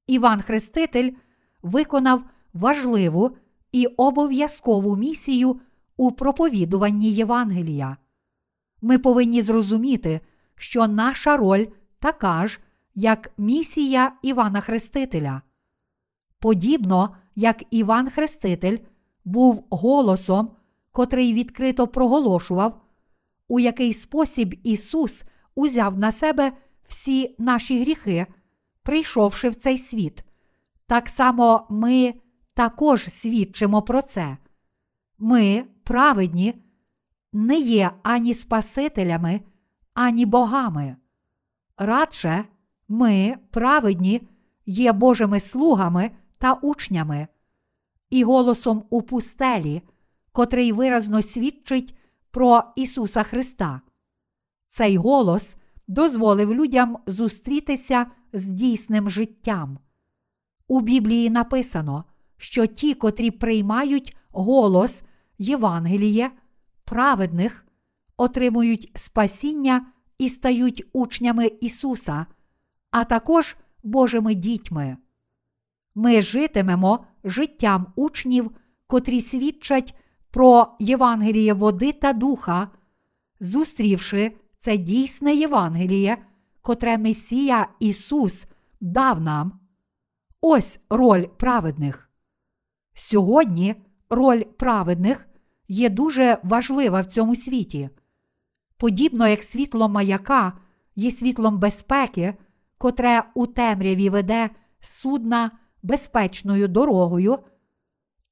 Іван 0.06 0.42
Хреститель 0.42 1.12
виконав 1.62 2.24
важливу 2.52 3.36
і 3.72 3.86
обов'язкову 3.86 4.96
місію 4.96 5.60
у 5.96 6.12
проповідуванні 6.12 7.12
Євангелія. 7.12 7.96
Ми 8.82 8.98
повинні 8.98 9.42
зрозуміти, 9.42 10.20
що 10.54 10.86
наша 10.86 11.36
роль 11.36 11.66
така 11.98 12.46
ж, 12.46 12.60
як 12.94 13.32
місія 13.38 14.12
Івана 14.22 14.60
Хрестителя. 14.60 15.42
Подібно 16.38 17.16
як 17.36 17.62
Іван 17.70 18.10
Хреститель 18.10 18.78
був 19.24 19.66
голосом, 19.70 20.50
котрий 20.92 21.32
відкрито 21.32 21.88
проголошував, 21.88 22.80
у 23.48 23.60
який 23.60 23.92
спосіб 23.92 24.60
Ісус 24.62 25.22
узяв 25.54 25.98
на 25.98 26.12
себе 26.12 26.52
всі 26.86 27.34
наші 27.38 27.80
гріхи, 27.80 28.26
прийшовши 28.82 29.48
в 29.48 29.54
цей 29.54 29.78
світ. 29.78 30.24
Так 30.86 31.08
само 31.08 31.66
ми 31.70 32.14
також 32.54 33.04
свідчимо 33.04 33.82
про 33.82 34.02
це. 34.02 34.36
Ми, 35.18 35.64
праведні, 35.84 36.54
не 37.32 37.58
є 37.58 37.90
ані 38.02 38.34
Спасителями, 38.34 39.40
ані 39.94 40.26
богами. 40.26 40.96
Радше 41.76 42.44
ми, 42.88 43.36
праведні, 43.50 44.28
є 44.66 44.92
Божими 44.92 45.40
слугами 45.40 46.10
та 46.38 46.52
учнями, 46.52 47.28
і 48.10 48.24
голосом 48.24 48.84
у 48.90 49.02
пустелі, 49.02 49.82
котрий 50.32 50.72
виразно 50.72 51.22
свідчить 51.22 51.96
про 52.30 52.62
Ісуса 52.76 53.22
Христа. 53.22 53.80
Цей 54.68 54.96
голос 54.96 55.56
дозволив 55.88 56.54
людям 56.54 56.98
зустрітися 57.06 58.06
з 58.32 58.46
дійсним 58.46 59.10
життям. 59.10 59.78
У 60.68 60.80
Біблії 60.80 61.30
написано, 61.30 62.04
що 62.40 62.66
ті, 62.66 62.94
котрі 62.94 63.30
приймають 63.30 64.16
голос 64.30 65.02
Євангеліє, 65.38 66.30
праведних, 66.84 67.66
отримують 68.16 68.92
спасіння 68.94 69.86
і 70.18 70.28
стають 70.28 70.84
учнями 70.92 71.46
Ісуса, 71.46 72.26
а 72.90 73.04
також 73.04 73.56
Божими 73.82 74.34
дітьми. 74.34 74.96
Ми 75.94 76.22
житимемо 76.22 77.04
життям 77.24 77.86
учнів, 77.96 78.50
котрі 78.86 79.20
свідчать 79.20 79.94
про 80.30 80.76
Євангеліє 80.78 81.52
води 81.52 81.92
та 81.92 82.12
духа, 82.12 82.68
зустрівши 83.40 84.32
це 84.58 84.76
дійсне 84.76 85.34
Євангеліє, 85.34 86.18
котре 86.62 86.98
Месія 86.98 87.68
Ісус 87.80 88.46
дав 88.80 89.20
нам. 89.20 89.60
Ось 90.40 90.80
роль 90.90 91.26
праведних. 91.26 92.09
Сьогодні 93.00 93.74
роль 94.10 94.42
праведних 94.42 95.28
є 95.68 95.90
дуже 95.90 96.38
важлива 96.42 97.00
в 97.00 97.06
цьому 97.06 97.36
світі. 97.36 97.90
Подібно 98.76 99.28
як 99.28 99.42
світло 99.42 99.88
маяка 99.88 100.58
є 100.96 101.10
світлом 101.10 101.58
безпеки, 101.58 102.34
котре 102.78 103.22
у 103.34 103.46
темряві 103.46 104.08
веде 104.08 104.50
судна 104.80 105.50
безпечною 105.82 106.68
дорогою, 106.68 107.38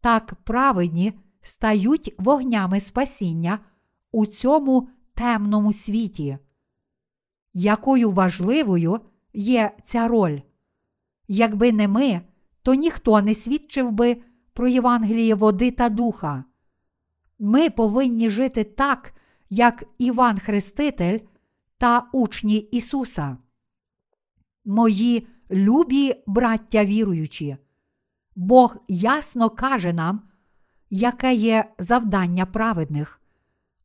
так 0.00 0.34
праведні 0.44 1.12
стають 1.40 2.14
вогнями 2.18 2.80
спасіння 2.80 3.58
у 4.12 4.26
цьому 4.26 4.88
темному 5.14 5.72
світі. 5.72 6.38
Якою 7.54 8.10
важливою 8.10 9.00
є 9.32 9.76
ця 9.82 10.08
роль? 10.08 10.40
Якби 11.28 11.72
не 11.72 11.88
ми, 11.88 12.20
то 12.62 12.74
ніхто 12.74 13.22
не 13.22 13.34
свідчив 13.34 13.92
би 13.92 14.16
про 14.58 14.68
Євангеліє 14.68 15.34
води 15.34 15.70
та 15.70 15.88
духа. 15.88 16.44
Ми 17.38 17.70
повинні 17.70 18.30
жити 18.30 18.64
так, 18.64 19.14
як 19.50 19.84
Іван 19.98 20.38
Хреститель 20.38 21.18
та 21.76 22.08
учні 22.12 22.56
Ісуса. 22.56 23.36
Мої 24.64 25.26
любі 25.50 26.14
браття 26.26 26.84
віруючі, 26.84 27.56
Бог 28.36 28.76
ясно 28.88 29.50
каже 29.50 29.92
нам, 29.92 30.20
яке 30.90 31.34
є 31.34 31.74
завдання 31.78 32.46
праведних, 32.46 33.20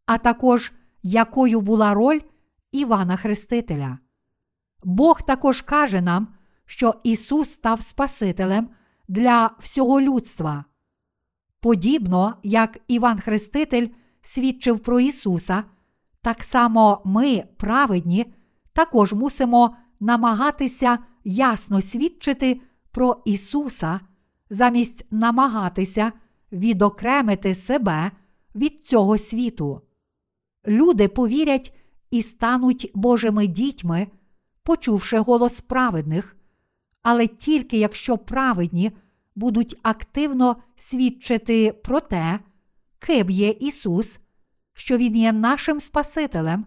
а 0.06 0.18
також 0.18 0.72
якою 1.04 1.62
була 1.62 1.94
роль 1.94 2.20
Івана 2.72 3.18
Хрестителя. 3.18 4.00
Бог 4.84 5.22
також 5.22 5.62
каже 5.62 6.02
нам, 6.02 6.28
що 6.66 6.96
Ісус 7.04 7.50
став 7.50 7.82
Спасителем 7.82 8.70
для 9.08 9.52
всього 9.60 10.02
людства. 10.02 10.66
Подібно 11.60 12.36
як 12.44 12.80
Іван 12.88 13.20
Хреститель 13.20 13.88
свідчив 14.22 14.80
про 14.80 15.00
Ісуса, 15.00 15.64
так 16.22 16.44
само 16.44 17.02
ми, 17.06 17.44
праведні, 17.58 18.34
також 18.74 19.14
мусимо 19.14 19.76
намагатися 20.00 21.00
ясно 21.24 21.82
свідчити 21.82 22.62
про 22.92 23.22
Ісуса, 23.26 24.00
замість 24.50 25.06
намагатися 25.12 26.12
відокремити 26.52 27.56
себе 27.56 28.12
від 28.56 28.86
цього 28.86 29.18
світу. 29.18 29.82
Люди 30.68 31.08
повірять 31.08 31.76
і 32.12 32.22
стануть 32.22 32.92
Божими 32.96 33.48
дітьми, 33.48 34.08
почувши 34.64 35.18
голос 35.18 35.62
праведних, 35.62 36.36
але 37.04 37.28
тільки 37.28 37.78
якщо 37.78 38.18
праведні 38.18 38.92
будуть 39.36 39.80
активно 39.82 40.56
свідчити 40.76 41.72
про 41.72 42.00
те, 42.00 42.40
ким 43.00 43.30
є 43.30 43.50
Ісус, 43.50 44.20
що 44.74 44.98
Він 44.98 45.16
є 45.16 45.32
нашим 45.32 45.80
Спасителем 45.80 46.66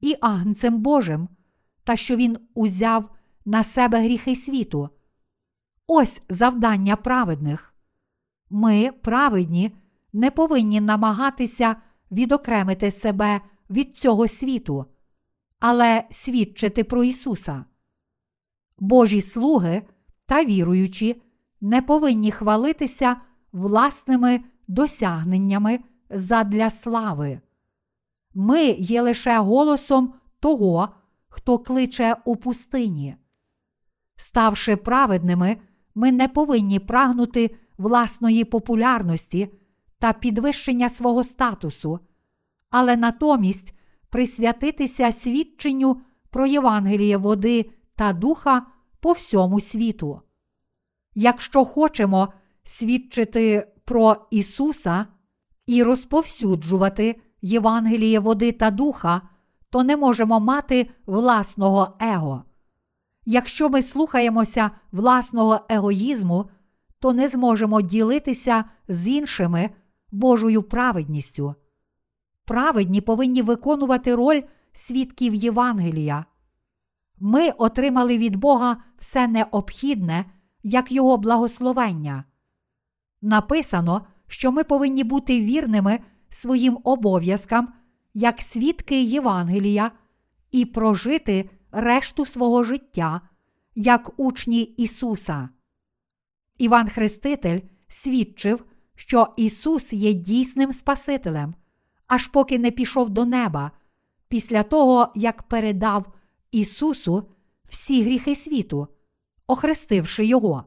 і 0.00 0.16
Агнцем 0.20 0.78
Божим, 0.78 1.28
та 1.84 1.96
що 1.96 2.16
Він 2.16 2.38
узяв 2.54 3.10
на 3.44 3.64
себе 3.64 3.98
гріхи 3.98 4.36
світу. 4.36 4.88
Ось 5.86 6.22
завдання 6.28 6.96
праведних. 6.96 7.74
Ми, 8.50 8.90
праведні, 9.02 9.72
не 10.12 10.30
повинні 10.30 10.80
намагатися 10.80 11.76
відокремити 12.10 12.90
себе 12.90 13.40
від 13.70 13.96
цього 13.96 14.28
світу, 14.28 14.84
але 15.60 16.04
свідчити 16.10 16.84
про 16.84 17.04
Ісуса. 17.04 17.64
Божі 18.78 19.20
слуги 19.20 19.82
та 20.26 20.44
віруючі 20.44 21.22
не 21.60 21.82
повинні 21.82 22.30
хвалитися 22.30 23.16
власними 23.52 24.40
досягненнями 24.68 25.80
задля 26.10 26.70
слави. 26.70 27.40
Ми 28.34 28.64
є 28.70 29.02
лише 29.02 29.38
голосом 29.38 30.14
того, 30.40 30.88
хто 31.28 31.58
кличе 31.58 32.16
у 32.24 32.36
пустині. 32.36 33.16
Ставши 34.16 34.76
праведними, 34.76 35.56
ми 35.94 36.12
не 36.12 36.28
повинні 36.28 36.78
прагнути 36.78 37.56
власної 37.78 38.44
популярності 38.44 39.48
та 39.98 40.12
підвищення 40.12 40.88
свого 40.88 41.24
статусу, 41.24 42.00
але 42.70 42.96
натомість 42.96 43.74
присвятитися 44.10 45.12
свідченню 45.12 46.00
про 46.30 46.46
Євангеліє 46.46 47.16
води 47.16 47.70
та 47.96 48.12
духа 48.12 48.66
по 49.00 49.12
всьому 49.12 49.60
світу. 49.60 50.20
Якщо 51.14 51.64
хочемо 51.64 52.32
свідчити 52.64 53.66
про 53.84 54.26
Ісуса 54.30 55.06
і 55.66 55.82
розповсюджувати 55.82 57.20
Євангеліє 57.42 58.18
води 58.18 58.52
та 58.52 58.70
духа, 58.70 59.22
то 59.70 59.84
не 59.84 59.96
можемо 59.96 60.40
мати 60.40 60.90
власного 61.06 61.96
его. 62.00 62.42
Якщо 63.24 63.68
ми 63.68 63.82
слухаємося 63.82 64.70
власного 64.92 65.60
егоїзму, 65.68 66.50
то 67.00 67.12
не 67.12 67.28
зможемо 67.28 67.80
ділитися 67.80 68.64
з 68.88 69.08
іншими 69.08 69.70
Божою 70.12 70.62
праведністю. 70.62 71.54
Праведні 72.44 73.00
повинні 73.00 73.42
виконувати 73.42 74.14
роль 74.14 74.42
свідків 74.72 75.34
Євангелія. 75.34 76.24
Ми 77.18 77.50
отримали 77.50 78.18
від 78.18 78.36
Бога 78.36 78.76
все 78.98 79.28
необхідне, 79.28 80.24
як 80.62 80.92
Його 80.92 81.16
благословення. 81.16 82.24
Написано, 83.22 84.06
що 84.28 84.52
ми 84.52 84.64
повинні 84.64 85.04
бути 85.04 85.40
вірними 85.40 86.00
своїм 86.28 86.78
обов'язкам 86.84 87.72
як 88.14 88.42
свідки 88.42 89.02
Євангелія 89.02 89.90
і 90.50 90.64
прожити 90.64 91.50
решту 91.72 92.26
свого 92.26 92.64
життя 92.64 93.20
як 93.74 94.10
учні 94.16 94.62
Ісуса. 94.62 95.48
Іван 96.58 96.88
Хреститель 96.88 97.60
свідчив, 97.88 98.64
що 98.94 99.34
Ісус 99.36 99.92
є 99.92 100.12
дійсним 100.12 100.72
Спасителем, 100.72 101.54
аж 102.06 102.26
поки 102.26 102.58
не 102.58 102.70
пішов 102.70 103.10
до 103.10 103.24
неба, 103.24 103.70
після 104.28 104.62
того, 104.62 105.12
як 105.14 105.42
передав 105.42 106.12
Ісусу 106.50 107.28
всі 107.68 108.02
гріхи 108.02 108.34
світу, 108.34 108.88
охрестивши 109.46 110.24
Його. 110.24 110.64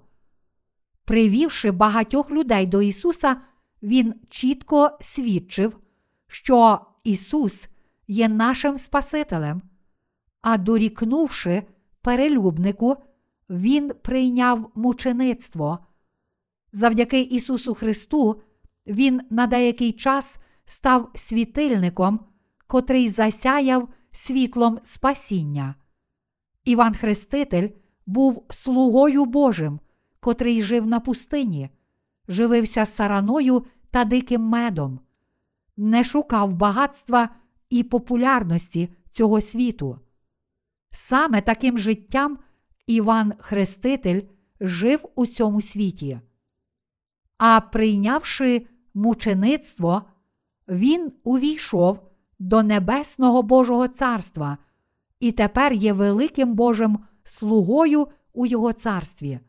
Привівши 1.05 1.71
багатьох 1.71 2.31
людей 2.31 2.67
до 2.67 2.81
Ісуса, 2.81 3.41
Він 3.83 4.13
чітко 4.29 4.97
свідчив, 5.01 5.79
що 6.27 6.79
Ісус 7.03 7.69
є 8.07 8.29
нашим 8.29 8.77
Спасителем, 8.77 9.61
а 10.41 10.57
дорікнувши 10.57 11.63
перелюбнику, 12.01 12.95
Він 13.49 13.91
прийняв 14.01 14.71
мучеництво. 14.75 15.79
Завдяки 16.71 17.21
Ісусу 17.21 17.73
Христу, 17.73 18.41
Він 18.87 19.21
на 19.29 19.47
деякий 19.47 19.91
час 19.91 20.37
став 20.65 21.11
світильником, 21.15 22.19
котрий 22.67 23.09
засяяв 23.09 23.89
світлом 24.11 24.79
спасіння. 24.83 25.75
Іван 26.63 26.95
Хреститель 26.95 27.69
був 28.05 28.45
слугою 28.49 29.25
Божим, 29.25 29.79
котрий 30.19 30.63
жив 30.63 30.87
на 30.87 30.99
пустині, 30.99 31.69
живився 32.27 32.85
сараною 32.85 33.65
та 33.91 34.05
диким 34.05 34.41
медом, 34.41 34.99
не 35.77 36.03
шукав 36.03 36.53
багатства 36.53 37.29
і 37.69 37.83
популярності 37.83 38.89
цього 39.11 39.41
світу. 39.41 39.99
Саме 40.91 41.41
таким 41.41 41.77
життям 41.77 42.39
Іван 42.87 43.33
Хреститель 43.39 44.21
жив 44.61 45.05
у 45.15 45.25
цьому 45.25 45.61
світі. 45.61 46.19
А 47.37 47.61
прийнявши 47.61 48.67
мучеництво, 48.93 50.03
він 50.67 51.11
увійшов 51.23 52.08
до 52.39 52.63
Небесного 52.63 53.43
Божого 53.43 53.87
Царства 53.87 54.57
і 55.19 55.31
тепер 55.31 55.73
є 55.73 55.93
великим 55.93 56.53
Божим 56.53 56.99
слугою 57.23 58.07
у 58.33 58.45
Його 58.45 58.73
царстві. 58.73 59.39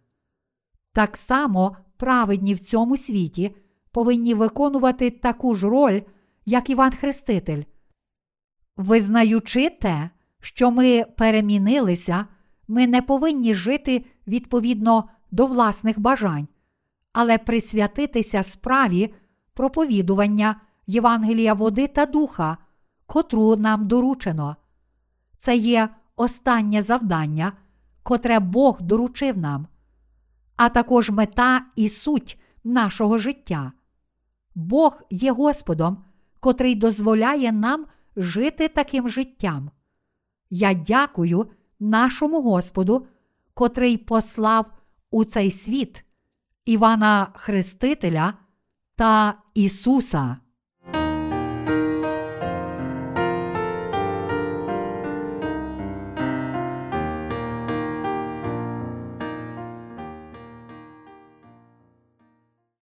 Так 0.93 1.17
само 1.17 1.77
праведні 1.97 2.55
в 2.55 2.61
цьому 2.61 2.97
світі 2.97 3.55
повинні 3.93 4.35
виконувати 4.35 5.11
таку 5.11 5.55
ж 5.55 5.69
роль, 5.69 6.01
як 6.47 6.71
Іван 6.71 6.93
Хреститель. 6.93 7.63
Визнаючи 8.77 9.71
те, 9.71 10.11
що 10.41 10.71
ми 10.71 11.05
перемінилися, 11.17 12.27
ми 12.69 12.87
не 12.87 13.03
повинні 13.03 13.55
жити 13.55 14.05
відповідно 14.27 15.09
до 15.31 15.47
власних 15.47 15.99
бажань, 15.99 16.49
але 17.13 17.39
присвятитися 17.39 18.43
справі 18.43 19.15
проповідування 19.55 20.61
Євангелія 20.87 21.55
води 21.55 21.87
та 21.87 22.07
духа, 22.07 22.59
котру 23.11 23.57
нам 23.57 23.89
доручено. 23.89 24.57
Це 25.39 25.57
є 25.57 25.89
останнє 26.17 26.83
завдання, 26.83 27.53
котре 28.03 28.41
Бог 28.41 28.83
доручив 28.83 29.39
нам, 29.39 29.67
а 30.57 30.69
також 30.69 31.11
мета 31.11 31.67
і 31.77 31.89
суть 31.89 32.41
нашого 32.65 33.19
життя. 33.19 33.73
Бог 34.55 35.03
є 35.11 35.33
Господом, 35.33 36.05
котрий 36.41 36.75
дозволяє 36.75 37.53
нам 37.53 37.87
жити 38.17 38.69
таким 38.69 39.09
життям. 39.09 39.71
Я 40.51 40.75
дякую 40.75 41.47
нашому 41.81 42.43
Господу, 42.43 43.07
котрий 43.55 43.97
послав 43.97 44.67
у 45.11 45.25
цей 45.25 45.51
світ 45.51 46.05
Івана 46.65 47.33
Хрестителя 47.35 48.35
та 48.97 49.35
Ісуса. 49.55 50.37